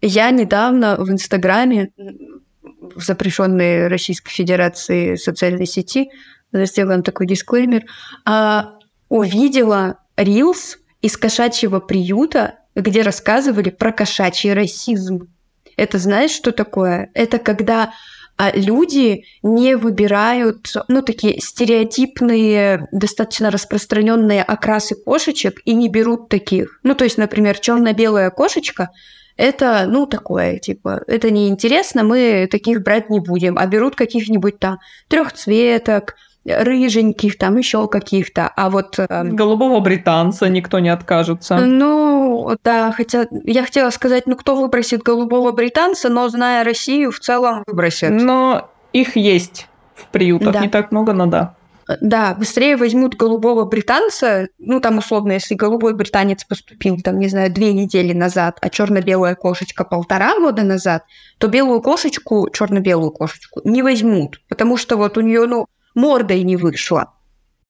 [0.01, 6.10] я недавно в Инстаграме, в запрещенной Российской Федерации социальной сети,
[6.51, 7.86] сделаем такой дисклеймер,
[8.25, 15.27] а, увидела рилс из кошачьего приюта, где рассказывали про кошачий расизм.
[15.75, 17.12] Это знаешь, что такое?
[17.13, 17.93] Это когда
[18.38, 26.80] а люди не выбирают, ну, такие стереотипные, достаточно распространенные окрасы кошечек и не берут таких.
[26.84, 28.91] Ну, то есть, например, черно-белая кошечка
[29.38, 34.80] это, ну, такое, типа, это неинтересно, мы таких брать не будем, а берут каких-нибудь там
[35.08, 36.15] трехцветок,
[36.47, 38.99] рыженьких, там еще каких-то, а вот...
[38.99, 41.57] Э, Голубого британца никто не откажется.
[41.57, 47.19] Ну, да, хотя я хотела сказать, ну, кто выбросит голубого британца, но, зная Россию, в
[47.19, 48.12] целом выбросят.
[48.12, 50.62] Но их есть в приютах, да.
[50.62, 51.55] не так много, но да.
[52.01, 57.51] Да, быстрее возьмут голубого британца, ну там условно, если голубой британец поступил, там, не знаю,
[57.51, 61.05] две недели назад, а черно-белая кошечка полтора года назад,
[61.38, 66.55] то белую кошечку, черно-белую кошечку не возьмут, потому что вот у нее, ну, мордой не
[66.55, 67.13] вышла.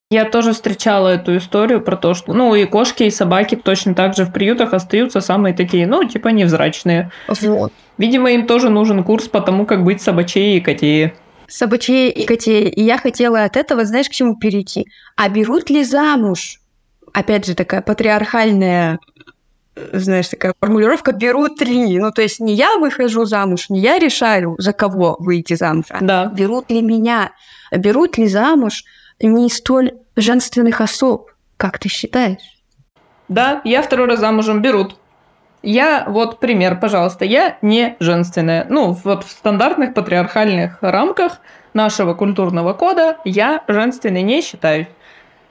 [0.10, 4.16] Я тоже встречала эту историю про то, что, ну, и кошки, и собаки точно так
[4.16, 7.12] же в приютах остаются самые такие, ну, типа невзрачные.
[7.42, 7.74] Вот.
[7.98, 11.14] Видимо, им тоже нужен курс по тому, как быть собачей и котее
[11.48, 12.70] собачей и котей.
[12.70, 14.88] И я хотела от этого, знаешь, к чему перейти?
[15.16, 16.60] А берут ли замуж?
[17.14, 19.00] Опять же, такая патриархальная
[19.94, 22.00] знаешь, такая формулировка «берут ли».
[22.00, 25.98] Ну, то есть не я выхожу замуж, не я решаю, за кого выйти замуж, а
[26.02, 26.26] да.
[26.26, 27.32] берут ли меня,
[27.72, 28.84] берут ли замуж
[29.20, 32.58] не столь женственных особ, как ты считаешь?
[33.28, 34.96] Да, я второй раз замужем берут.
[35.64, 38.66] Я, вот пример, пожалуйста, я не женственная.
[38.70, 41.40] Ну, вот в стандартных патриархальных рамках
[41.74, 44.88] нашего культурного кода я женственной не считаюсь.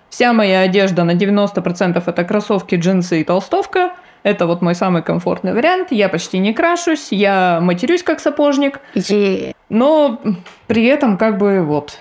[0.08, 3.92] Вся моя одежда на 90% это кроссовки, джинсы и толстовка.
[4.22, 5.88] Это вот мой самый комфортный вариант.
[5.90, 8.80] Я почти не крашусь, я матерюсь как сапожник.
[8.94, 9.54] Е.
[9.68, 10.20] Но
[10.66, 12.00] при этом как бы вот.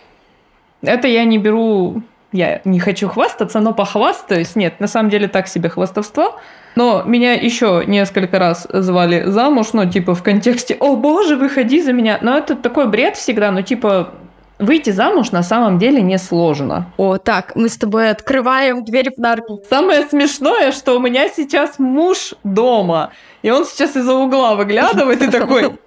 [0.82, 2.02] Это я не беру...
[2.32, 4.56] Я не хочу хвастаться, но похвастаюсь.
[4.56, 6.40] Нет, на самом деле так себе хвастовство.
[6.76, 11.94] Но меня еще несколько раз звали замуж, ну, типа, в контексте «О, боже, выходи за
[11.94, 14.10] меня!» Но это такой бред всегда, ну, типа,
[14.60, 16.92] выйти замуж на самом деле несложно.
[16.98, 19.62] О, так, мы с тобой открываем дверь в нарнию.
[19.70, 25.30] Самое смешное, что у меня сейчас муж дома, и он сейчас из-за угла выглядывает и
[25.30, 25.78] такой...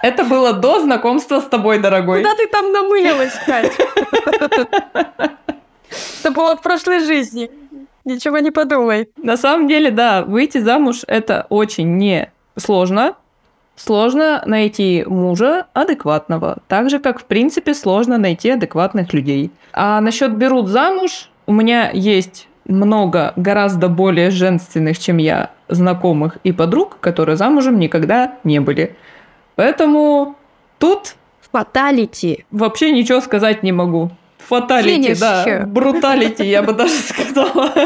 [0.00, 2.22] Это было до знакомства с тобой, дорогой.
[2.22, 3.72] Куда ты там намылилась, Кать?
[6.20, 7.50] Это было в прошлой жизни.
[8.04, 9.08] Ничего не подумай.
[9.16, 13.16] На самом деле, да, выйти замуж это очень не сложно.
[13.78, 19.52] Сложно найти мужа адекватного, так же как в принципе сложно найти адекватных людей.
[19.72, 26.50] А насчет берут замуж, у меня есть много гораздо более женственных, чем я, знакомых и
[26.50, 28.96] подруг, которые замужем никогда не были.
[29.54, 30.34] Поэтому
[30.78, 31.14] тут
[31.52, 32.44] Фаталити.
[32.50, 34.10] вообще ничего сказать не могу.
[34.38, 35.20] Фаталити, Финиш.
[35.20, 35.64] да.
[35.66, 37.70] Бруталити, я бы даже сказала.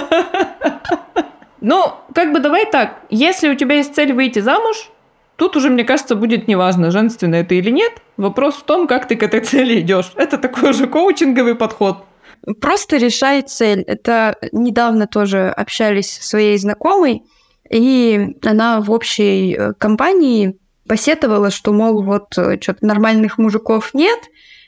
[1.65, 2.97] Ну, как бы давай так.
[3.09, 4.91] Если у тебя есть цель выйти замуж,
[5.43, 7.95] тут уже, мне кажется, будет неважно, женственная ты или нет.
[8.17, 10.13] Вопрос в том, как ты к этой цели идешь.
[10.15, 12.05] Это такой уже коучинговый подход.
[12.61, 13.83] Просто решай цель.
[13.83, 17.23] Это недавно тоже общались со своей знакомой,
[17.69, 24.21] и она в общей э, компании посетовала, что, мол, вот что-то нормальных мужиков нет,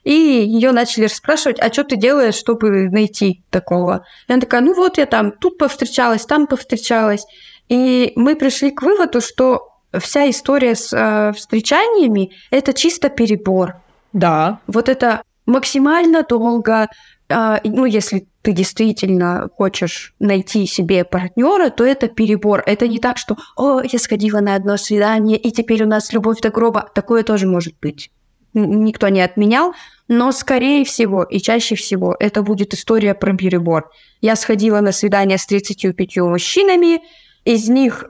[0.03, 4.05] и ее начали спрашивать, а что ты делаешь, чтобы найти такого?
[4.27, 7.25] И она такая, ну вот я там тут повстречалась, там повстречалась.
[7.69, 13.77] И мы пришли к выводу, что вся история с э, встречаниями– это чисто перебор.
[14.13, 14.61] Да.
[14.67, 16.89] Вот это максимально долго,
[17.29, 22.63] и, ну, если ты действительно хочешь найти себе партнера, то это перебор.
[22.67, 26.41] Это не так, что «О, я сходила на одно свидание, и теперь у нас любовь
[26.41, 26.91] до гроба».
[26.95, 28.11] Такое тоже может быть.
[28.53, 29.75] Никто не отменял,
[30.09, 33.91] но скорее всего и чаще всего это будет история про перебор.
[34.21, 37.01] Я сходила на свидание с 35 мужчинами,
[37.45, 38.05] из них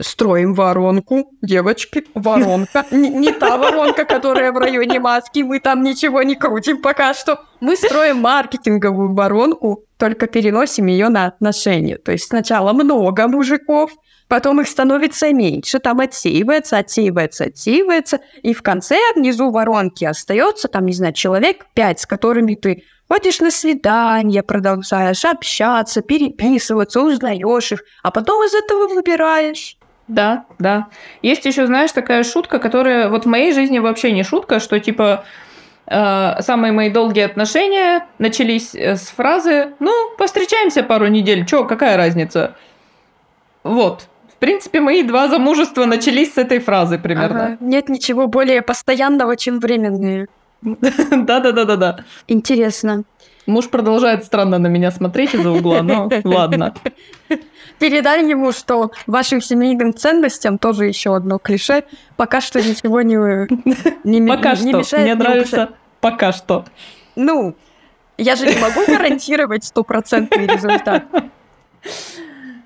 [0.00, 2.84] строим воронку, девочки, воронка.
[2.90, 7.44] Не, не та воронка, которая в районе маски, мы там ничего не крутим пока что.
[7.60, 11.96] Мы строим маркетинговую воронку, только переносим ее на отношения.
[11.98, 13.92] То есть сначала много мужиков,
[14.28, 20.86] потом их становится меньше, там отсеивается, отсеивается, отсеивается, и в конце внизу воронки остается, там,
[20.86, 27.82] не знаю, человек пять, с которыми ты ходишь на свидание, продолжаешь общаться, переписываться, узнаешь их,
[28.02, 29.76] а потом из этого выбираешь.
[30.08, 30.88] Да, да.
[31.22, 35.24] Есть еще, знаешь, такая шутка, которая вот в моей жизни вообще не шутка, что типа
[35.86, 41.96] э, самые мои долгие отношения начались э, с фразы «Ну, повстречаемся пару недель, чё, какая
[41.96, 42.56] разница?»
[43.62, 44.08] Вот.
[44.28, 47.44] В принципе, мои два замужества начались с этой фразы примерно.
[47.44, 47.56] Ага.
[47.60, 50.26] Нет ничего более постоянного, чем временные.
[50.62, 52.04] Да-да-да-да-да.
[52.28, 53.04] Интересно.
[53.46, 56.74] Муж продолжает странно на меня смотреть из-за угла, но ладно.
[57.78, 61.84] Передай ему, что вашим семейным ценностям тоже еще одно клише.
[62.16, 63.16] Пока что ничего не,
[64.04, 64.78] не, Пока не что.
[64.78, 65.04] мешает.
[65.04, 66.64] Мне не нравится пока что.
[67.16, 67.54] Ну,
[68.18, 71.04] я же не могу гарантировать стопроцентный результат.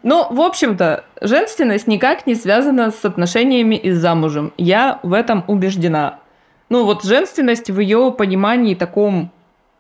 [0.03, 4.53] Ну, в общем-то, женственность никак не связана с отношениями и с замужем.
[4.57, 6.21] Я в этом убеждена.
[6.69, 9.33] Ну, вот женственность в ее понимании таком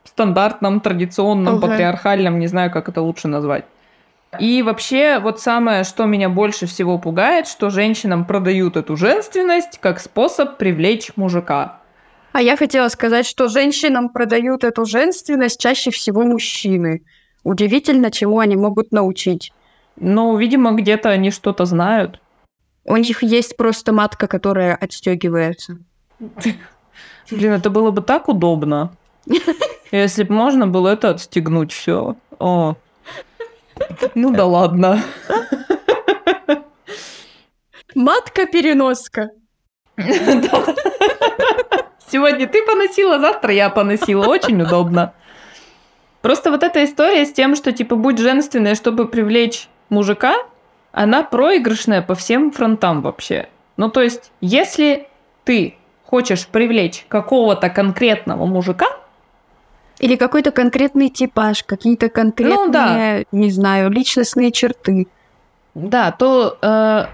[0.05, 1.69] стандартном, традиционном, Ага.
[1.69, 3.65] патриархальном, не знаю, как это лучше назвать.
[4.39, 10.01] И вообще, вот самое, что меня больше всего пугает, что женщинам продают эту женственность как
[10.01, 11.81] способ привлечь мужика.
[12.33, 17.03] А я хотела сказать, что женщинам продают эту женственность чаще всего мужчины.
[17.43, 19.53] Удивительно, чему они могут научить.
[19.97, 22.21] Ну, видимо, где-то они что-то знают.
[22.85, 25.79] У них есть просто матка, которая отстегивается.
[27.31, 28.93] Блин, это было бы так удобно.
[29.91, 32.17] Если бы можно было это отстегнуть все.
[32.39, 32.77] О.
[34.15, 35.03] Ну да ладно.
[37.95, 39.31] Матка-переноска.
[42.11, 44.27] Сегодня ты поносила, завтра я поносила.
[44.27, 45.13] Очень удобно.
[46.23, 50.37] Просто вот эта история с тем, что типа будь женственной, чтобы привлечь мужика,
[50.93, 53.49] она проигрышная по всем фронтам вообще.
[53.77, 55.09] Ну то есть, если
[55.45, 58.87] ты хочешь привлечь какого-то конкретного мужика,
[60.01, 63.19] Или какой-то конкретный типаж, какие-то конкретные, Ну да.
[63.33, 65.09] не знаю, личностные черты.
[65.75, 67.07] Да, то э,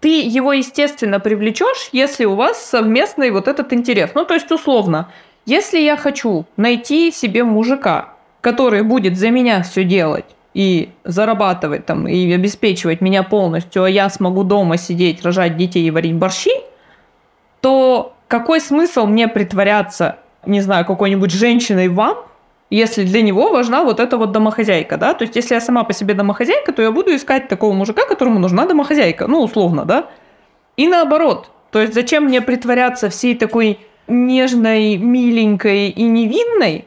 [0.00, 4.10] ты его, естественно, привлечешь, если у вас совместный вот этот интерес.
[4.14, 5.10] Ну, то есть, условно,
[5.46, 12.06] если я хочу найти себе мужика, который будет за меня все делать и зарабатывать там,
[12.08, 16.52] и обеспечивать меня полностью, а я смогу дома сидеть, рожать детей и варить борщи,
[17.60, 22.18] то какой смысл мне притворяться, не знаю, какой-нибудь женщиной вам,
[22.70, 25.14] если для него важна вот эта вот домохозяйка, да?
[25.14, 28.38] То есть, если я сама по себе домохозяйка, то я буду искать такого мужика, которому
[28.38, 30.06] нужна домохозяйка, ну, условно, да?
[30.76, 31.50] И наоборот.
[31.70, 33.78] То есть, зачем мне притворяться всей такой
[34.08, 36.86] нежной, миленькой и невинной,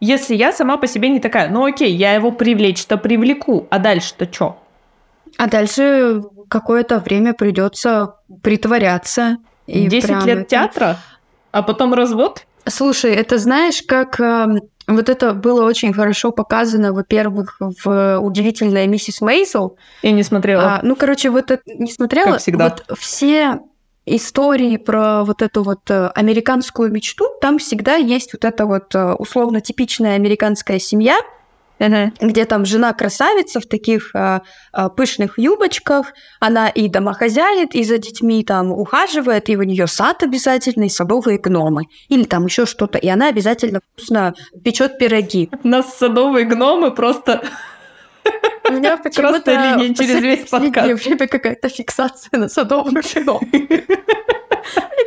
[0.00, 1.48] если я сама по себе не такая?
[1.50, 4.58] Ну, окей, я его привлечь-то привлеку, а дальше-то что?
[5.36, 9.38] А дальше какое-то время придется притворяться.
[9.66, 10.44] И 10 лет это...
[10.44, 10.98] театра,
[11.52, 12.46] а потом развод?
[12.66, 19.20] Слушай, это знаешь, как э, вот это было очень хорошо показано, во-первых, в «Удивительная миссис
[19.20, 19.76] Мейзел».
[20.02, 20.62] Я не смотрела.
[20.62, 22.32] А, ну, короче, вот это не смотрела.
[22.32, 22.64] Как всегда.
[22.64, 23.60] Вот все
[24.06, 29.14] истории про вот эту вот э, американскую мечту, там всегда есть вот эта вот э,
[29.14, 31.18] условно типичная американская семья,
[31.80, 32.12] Uh-huh.
[32.20, 37.98] где там жена красавица в таких а, а, пышных юбочках, она и домохозяет, и за
[37.98, 42.98] детьми там ухаживает, и у нее сад обязательно, и садовые гномы, или там еще что-то,
[42.98, 45.50] и она обязательно вкусно печет пироги.
[45.64, 47.42] У нас садовые гномы просто
[48.68, 51.04] у меня почему-то линия через весь подкаст.
[51.04, 53.40] время какая-то фиксация на садовом гном.
[53.52, 53.68] Мне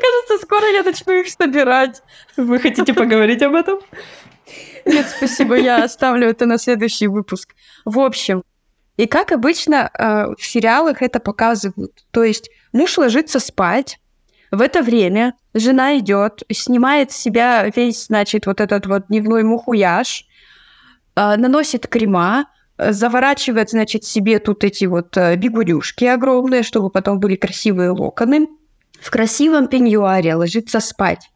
[0.01, 2.03] кажется, скоро я начну их собирать.
[2.35, 3.79] Вы хотите поговорить об этом?
[4.87, 7.55] Нет, спасибо, я оставлю это на следующий выпуск.
[7.85, 8.43] В общем,
[8.97, 12.05] и как обычно э, в сериалах это показывают.
[12.11, 13.99] То есть муж ложится спать,
[14.49, 20.25] в это время жена идет, снимает с себя весь, значит, вот этот вот дневной мухуяж,
[21.15, 25.35] э, наносит крема, заворачивает, значит, себе тут эти вот э,
[26.13, 28.47] огромные, чтобы потом были красивые локоны.
[28.99, 31.29] В красивом пеньюаре ложится спать.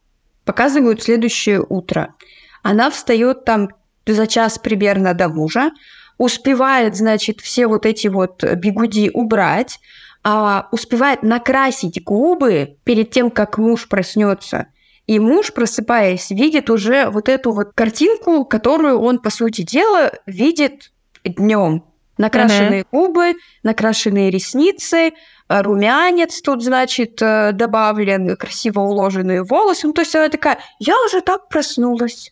[0.46, 2.16] Показывают следующее утро.
[2.62, 3.70] Она встает там
[4.06, 5.72] за час примерно до мужа,
[6.18, 9.80] успевает, значит, все вот эти вот бигуди убрать,
[10.24, 14.68] а успевает накрасить губы перед тем, как муж проснется.
[15.08, 20.92] И муж, просыпаясь, видит уже вот эту вот картинку, которую он, по сути дела, видит
[21.24, 21.84] днем.
[22.18, 22.88] Накрашенные uh-huh.
[22.92, 23.34] губы,
[23.64, 25.14] накрашенные ресницы,
[25.50, 29.88] румянец тут, значит, э, добавлен, красиво уложенные волосы.
[29.88, 32.32] Ну, то есть она такая, я уже так проснулась.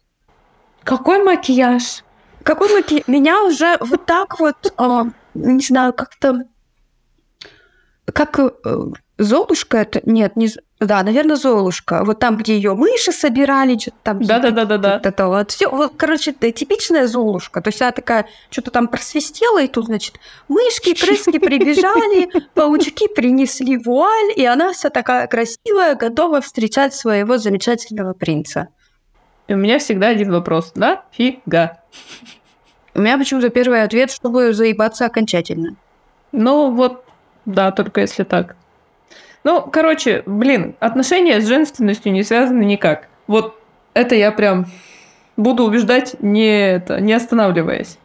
[0.83, 2.03] Какой макияж?
[2.43, 3.07] Какой макияж?
[3.07, 5.03] Меня уже вот так вот, э,
[5.33, 6.43] не знаю, как-то...
[8.11, 8.49] Как э,
[9.19, 10.01] Золушка это?
[10.05, 10.49] Нет, не...
[10.79, 12.05] Да, наверное, Золушка.
[12.05, 14.23] Вот там, где ее мыши собирали, что-то там...
[14.23, 14.93] Да-да-да-да-да.
[14.95, 15.51] Вот это вот.
[15.51, 17.61] Все, вот, короче, типичная Золушка.
[17.61, 20.15] То есть она такая, что-то там просвистела, и тут, значит,
[20.47, 28.13] мышки, крыски прибежали, паучки принесли вуаль, и она вся такая красивая, готова встречать своего замечательного
[28.13, 28.69] принца.
[29.49, 30.71] И у меня всегда один вопрос.
[30.75, 31.03] Да?
[31.11, 31.79] Фига.
[32.93, 35.75] У меня почему-то первый ответ, чтобы заебаться окончательно.
[36.31, 37.03] Ну вот,
[37.45, 38.55] да, только если так.
[39.43, 43.07] Ну, короче, блин, отношения с женственностью не связаны никак.
[43.25, 43.59] Вот
[43.95, 44.67] это я прям
[45.35, 47.97] буду убеждать, не, это, не останавливаясь.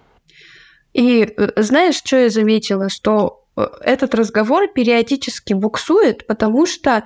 [0.95, 2.89] И э, знаешь, что я заметила?
[2.89, 7.05] Что э, этот разговор периодически буксует, потому что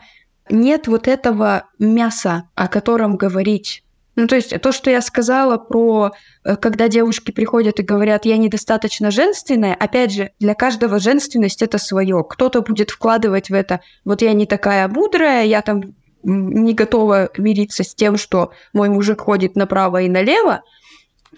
[0.49, 3.83] нет вот этого мяса, о котором говорить.
[4.19, 6.11] Ну, то есть то, что я сказала про,
[6.43, 11.79] э, когда девушки приходят и говорят, я недостаточно женственная, опять же, для каждого женственность это
[11.79, 12.25] свое.
[12.29, 15.95] Кто-то будет вкладывать в это, вот я не такая мудрая, я там
[16.25, 20.63] не готова мириться с тем, что мой мужик ходит направо и налево,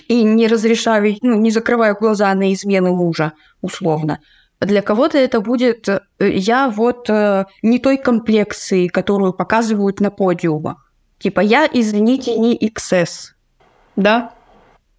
[0.09, 4.21] и не разрешаю, ну, не закрываю глаза на измену мужа, условно.
[4.59, 10.90] Для кого-то это будет э, я вот э, не той комплекции, которую показывают на подиумах.
[11.21, 13.35] Типа, я, извините, не XS.
[13.95, 14.33] Да.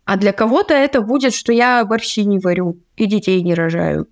[0.06, 4.08] А для кого-то это будет, что я борщи не варю и детей не рожаю.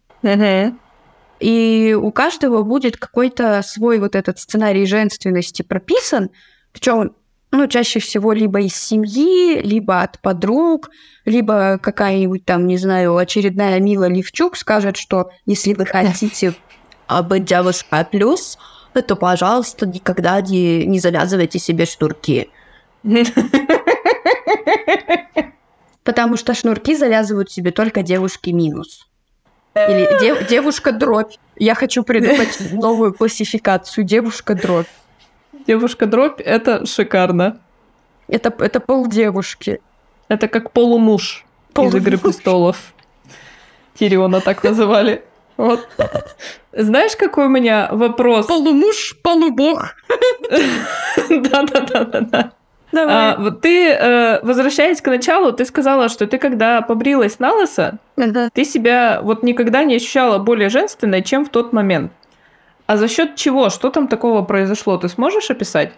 [1.39, 6.31] И у каждого будет какой-то свой вот этот сценарий женственности прописан,
[6.73, 7.13] причем
[7.51, 10.89] ну, чаще всего либо из семьи, либо от подруг,
[11.25, 16.55] либо какая-нибудь там, не знаю, очередная Мила Левчук скажет, что если вы хотите
[17.23, 18.57] быть девушкой плюс,
[18.93, 22.49] то, пожалуйста, никогда не, не завязывайте себе шнурки.
[26.03, 29.07] Потому что шнурки завязывают себе только девушки минус.
[29.75, 31.35] Или дев, девушка дробь.
[31.55, 34.03] Я хочу придумать новую классификацию.
[34.03, 34.87] Девушка дробь.
[35.67, 37.59] Девушка дробь это шикарно.
[38.27, 39.81] Это, это пол девушки.
[40.27, 42.93] Это как полумуж Пол из Игры престолов.
[43.95, 45.23] Тириона так называли.
[45.59, 45.89] Вот.
[46.71, 48.45] Знаешь, какой у меня вопрос?
[48.45, 49.93] Полумуж, полубог.
[51.29, 52.53] Да-да-да-да-да.
[52.93, 53.33] Давай.
[53.33, 57.99] А, вот ты, э, возвращаясь к началу, ты сказала, что ты когда побрилась на лысо,
[58.15, 58.49] да.
[58.53, 62.13] ты себя вот никогда не ощущала более женственной, чем в тот момент.
[62.87, 63.69] А за счет чего?
[63.69, 64.97] Что там такого произошло?
[64.97, 65.91] Ты сможешь описать?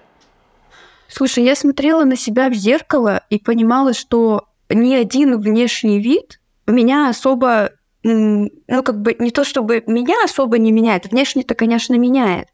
[1.08, 7.10] Слушай, я смотрела на себя в зеркало и понимала, что ни один внешний вид меня
[7.10, 7.74] особо,
[8.04, 12.48] ну, как бы не то чтобы меня особо не меняет, внешне-то, конечно, меняет.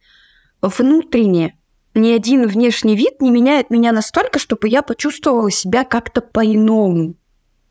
[0.61, 1.57] Внутренне
[1.93, 7.15] ни один внешний вид не меняет меня настолько, чтобы я почувствовала себя как-то по-иному.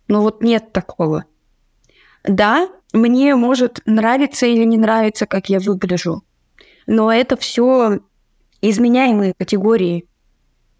[0.08, 1.24] Но вот нет такого.
[2.24, 6.24] Да, мне может нравиться или не нравиться, как я выгляжу,
[6.86, 8.00] но это все
[8.60, 10.08] изменяемые категории.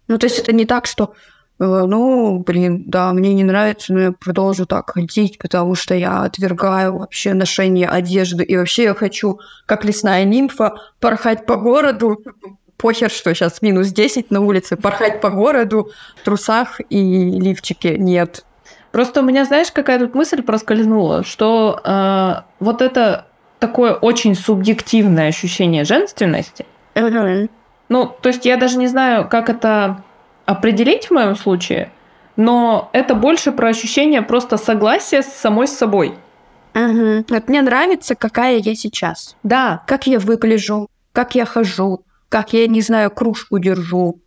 [0.07, 1.13] Ну, то есть это не так, что,
[1.59, 6.99] ну, блин, да, мне не нравится, но я продолжу так ходить, потому что я отвергаю
[6.99, 12.19] вообще ношение одежды, и вообще я хочу, как лесная нимфа, порхать по городу,
[12.77, 15.89] похер, что сейчас минус 10 на улице, порхать по городу
[16.21, 17.97] в трусах и лифчике.
[17.97, 18.45] Нет.
[18.91, 23.25] Просто у меня, знаешь, какая тут мысль проскользнула, что э, вот это
[23.59, 26.65] такое очень субъективное ощущение женственности.
[27.89, 30.03] Ну, то есть я даже не знаю, как это
[30.47, 31.91] определить в моем случае,
[32.37, 36.15] но это больше про ощущение просто согласия с самой собой.
[36.73, 37.25] Угу.
[37.29, 39.35] Вот мне нравится, какая я сейчас.
[39.43, 39.83] Да.
[39.87, 44.21] Как я выгляжу, как я хожу, как я, не знаю, кружку держу.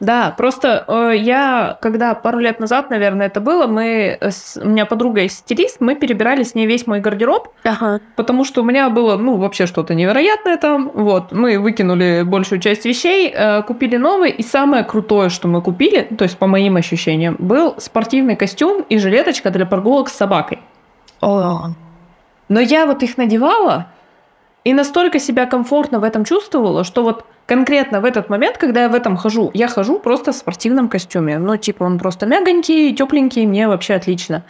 [0.00, 4.86] Да, просто э, я, когда пару лет назад, наверное, это было, мы, с, у меня
[4.86, 8.00] подруга есть стилист, мы перебирали с ней весь мой гардероб, ага.
[8.16, 12.84] потому что у меня было, ну, вообще что-то невероятное там, вот, мы выкинули большую часть
[12.84, 17.36] вещей, э, купили новый, и самое крутое, что мы купили, то есть по моим ощущениям,
[17.38, 20.58] был спортивный костюм и жилеточка для прогулок с собакой.
[21.20, 21.68] О.
[22.48, 23.86] Но я вот их надевала,
[24.64, 28.88] и настолько себя комфортно в этом чувствовала, что вот конкретно в этот момент, когда я
[28.88, 31.38] в этом хожу, я хожу просто в спортивном костюме.
[31.38, 34.42] Ну, типа, он просто мягонький, тепленький, мне вообще отлично.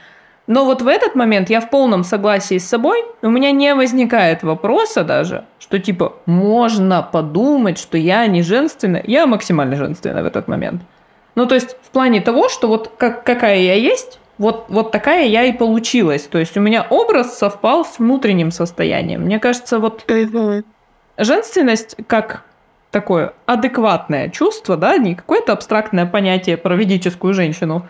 [0.47, 4.43] Но вот в этот момент я в полном согласии с собой, у меня не возникает
[4.43, 9.03] вопроса даже, что типа можно подумать, что я не женственная.
[9.07, 10.83] Я максимально женственная в этот момент.
[11.35, 15.27] Ну, то есть в плане того, что вот как, какая я есть, вот, вот такая
[15.27, 16.23] я и получилась.
[16.23, 19.23] То есть у меня образ совпал с внутренним состоянием.
[19.23, 20.05] Мне кажется, вот
[21.17, 22.45] женственность как
[22.91, 27.89] такое адекватное чувство, да, не какое-то абстрактное понятие про ведическую женщину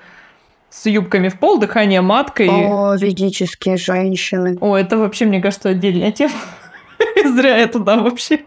[0.71, 2.49] с юбками в пол, дыхание маткой.
[2.49, 4.59] О, ведические женщины.
[4.61, 6.33] О, это вообще, мне кажется, отдельная тема.
[7.25, 8.41] Зря я туда вообще.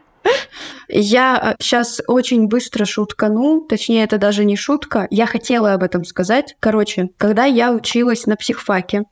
[0.88, 6.06] Я сейчас э, очень быстро шуткану, точнее, это даже не шутка, я хотела об этом
[6.06, 6.56] сказать.
[6.60, 9.04] Короче, когда я училась на психфаке,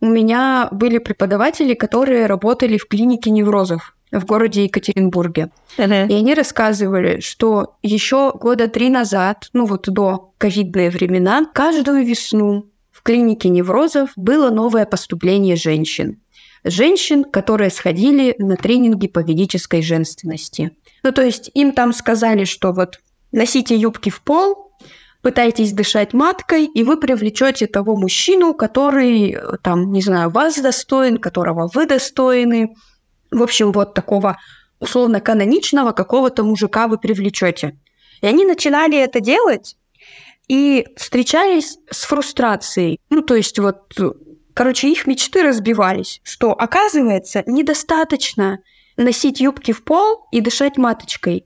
[0.00, 5.50] у меня были преподаватели, которые работали в клинике неврозов в городе Екатеринбурге.
[5.78, 6.08] Uh-huh.
[6.08, 12.66] И они рассказывали, что еще года три назад, ну вот до ковидные времена, каждую весну
[12.92, 16.20] в клинике неврозов было новое поступление женщин
[16.66, 20.76] женщин, которые сходили на тренинги по ведической женственности.
[21.02, 23.00] Ну, то есть им там сказали, что вот
[23.32, 24.72] носите юбки в пол,
[25.22, 31.68] пытайтесь дышать маткой, и вы привлечете того мужчину, который, там, не знаю, вас достоин, которого
[31.72, 32.74] вы достойны.
[33.30, 34.38] В общем, вот такого
[34.78, 37.76] условно каноничного какого-то мужика вы привлечете.
[38.20, 39.76] И они начинали это делать
[40.48, 43.00] и встречались с фрустрацией.
[43.10, 43.92] Ну, то есть вот
[44.56, 48.60] Короче, их мечты разбивались, что, оказывается, недостаточно
[48.96, 51.44] носить юбки в пол и дышать маточкой.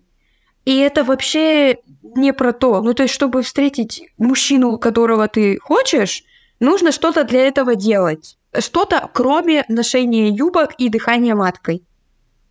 [0.65, 2.81] И это вообще не про то.
[2.81, 6.23] Ну, то есть, чтобы встретить мужчину, которого ты хочешь,
[6.61, 8.39] нужно что-то для этого делать.
[8.57, 11.83] Что-то, кроме ношения юбок и дыхания маткой.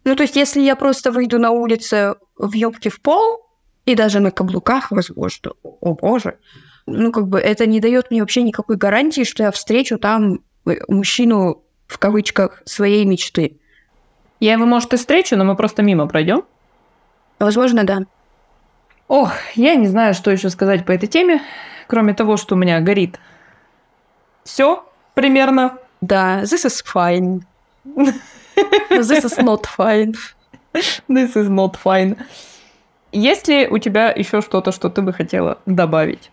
[0.04, 3.46] Ну, то есть, если я просто выйду на улицу в юбке в пол,
[3.86, 6.38] и даже на каблуках, возможно, о боже,
[6.86, 10.42] ну, как бы это не дает мне вообще никакой гарантии, что я встречу там
[10.88, 13.60] мужчину в кавычках своей мечты.
[14.40, 16.44] Я его, может, и встречу, но мы просто мимо пройдем.
[17.40, 18.00] Возможно, да.
[19.08, 21.42] Ох, я не знаю, что еще сказать по этой теме,
[21.88, 23.20] кроме того, что у меня горит
[24.50, 25.78] все примерно.
[26.02, 27.42] Да, this is fine.
[28.90, 30.16] This is not fine.
[31.08, 32.18] This is not fine.
[33.12, 36.32] Есть ли у тебя еще что-то, что ты бы хотела добавить?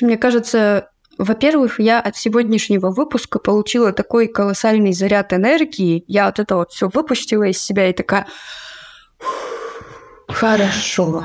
[0.00, 6.04] Мне кажется, во-первых, я от сегодняшнего выпуска получила такой колоссальный заряд энергии.
[6.06, 8.26] Я от этого все выпустила из себя и такая...
[10.28, 11.24] Хорошо.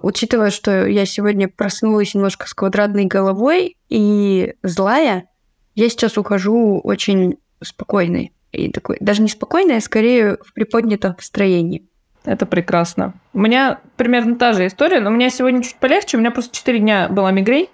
[0.00, 5.28] Учитывая, что я сегодня проснулась немножко с квадратной головой и злая,
[5.74, 8.32] я сейчас ухожу очень спокойной.
[8.52, 11.86] И такой, даже не спокойной, а скорее в приподнятом настроении.
[12.24, 13.14] Это прекрасно.
[13.32, 16.16] У меня примерно та же история, но у меня сегодня чуть полегче.
[16.16, 17.68] У меня просто 4 дня была мигрень.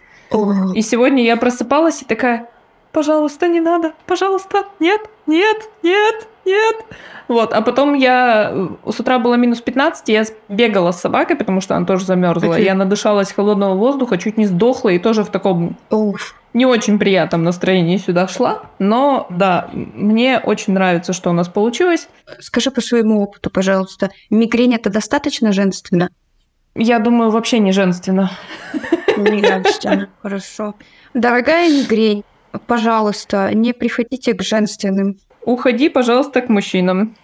[0.75, 2.49] И сегодня я просыпалась и такая,
[2.93, 6.77] пожалуйста, не надо, пожалуйста, нет, нет, нет, нет.
[7.29, 11.61] Вот, а потом я э, с утра было минус 15, я бегала с собакой, потому
[11.61, 12.55] что она тоже замерзла.
[12.55, 12.67] Окей.
[12.67, 16.35] Я надышалась холодного воздуха, чуть не сдохла и тоже в таком уф.
[16.53, 18.65] не очень приятном настроении сюда шла.
[18.79, 22.09] Но да, мне очень нравится, что у нас получилось.
[22.41, 26.11] Скажи по своему опыту, пожалуйста, мигрень это достаточно женственно?
[26.75, 28.31] Я думаю, вообще не женственно.
[29.17, 30.09] Не.
[30.23, 30.75] Хорошо.
[31.15, 32.25] Дорогая мигрень,
[32.67, 35.19] пожалуйста, не приходите к женственным.
[35.45, 37.17] Уходи, пожалуйста, к мужчинам.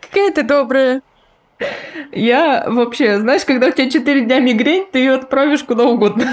[0.00, 1.02] Какая ты добрая.
[2.12, 6.24] Я вообще, знаешь, когда у тебя 4 дня мигрень, ты ее отправишь куда угодно.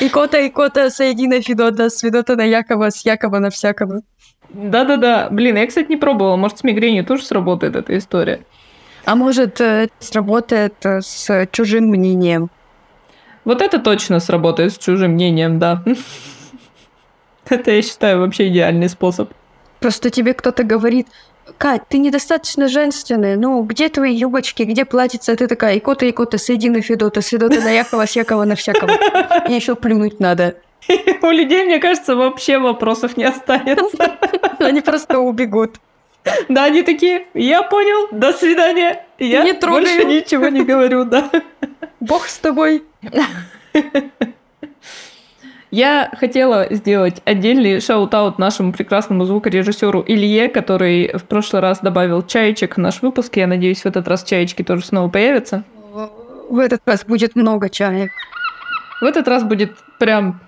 [0.00, 4.02] Икота, икота, соедина Федота, с Федота на Якова, с Якова на всякого.
[4.50, 5.28] Да-да-да.
[5.30, 6.36] Блин, я, кстати, не пробовала.
[6.36, 8.40] Может, с мигренью тоже сработает эта история.
[9.08, 12.50] А может, э, сработает э, с чужим мнением.
[13.46, 15.82] Вот это точно сработает с чужим мнением, да.
[17.48, 19.32] Это, я считаю, вообще идеальный способ.
[19.80, 21.06] Просто тебе кто-то говорит,
[21.56, 25.34] Кать, ты недостаточно женственная, ну, где твои юбочки, где платьица?
[25.34, 28.92] Ты такая, икота, икота, соедина Федота, с Федота на Якова, с Якова на всякого.
[29.46, 30.56] Мне еще плюнуть надо.
[31.22, 34.18] У людей, мне кажется, вообще вопросов не останется.
[34.58, 35.80] Они просто убегут.
[36.48, 39.04] Да, они такие, я понял, до свидания.
[39.18, 39.84] Я Не трогаю.
[39.84, 41.30] больше ничего не говорю, да.
[42.00, 42.84] Бог с тобой.
[45.70, 52.76] Я хотела сделать отдельный shout-out нашему прекрасному звукорежиссеру Илье, который в прошлый раз добавил чаечек
[52.76, 53.36] в наш выпуск.
[53.36, 55.64] Я надеюсь, в этот раз чаечки тоже снова появятся.
[56.48, 58.10] В этот раз будет много чаек.
[59.02, 60.40] В этот раз будет прям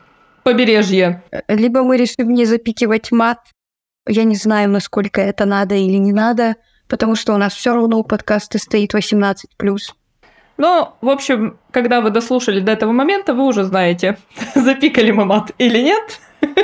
[0.42, 1.22] побережье.
[1.48, 3.40] Либо мы решим не запикивать мат.
[4.10, 6.56] Я не знаю, насколько это надо или не надо,
[6.88, 9.36] потому что у нас все равно у подкаста стоит 18+.
[10.58, 14.18] Но, в общем, когда вы дослушали до этого момента, вы уже знаете,
[14.56, 16.20] запикали мы мат или нет.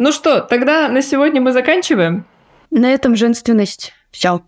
[0.00, 2.24] Ну что, тогда на сегодня мы заканчиваем.
[2.70, 3.92] На этом женственность.
[4.12, 4.42] Все.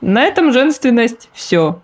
[0.00, 1.82] На этом женственность все.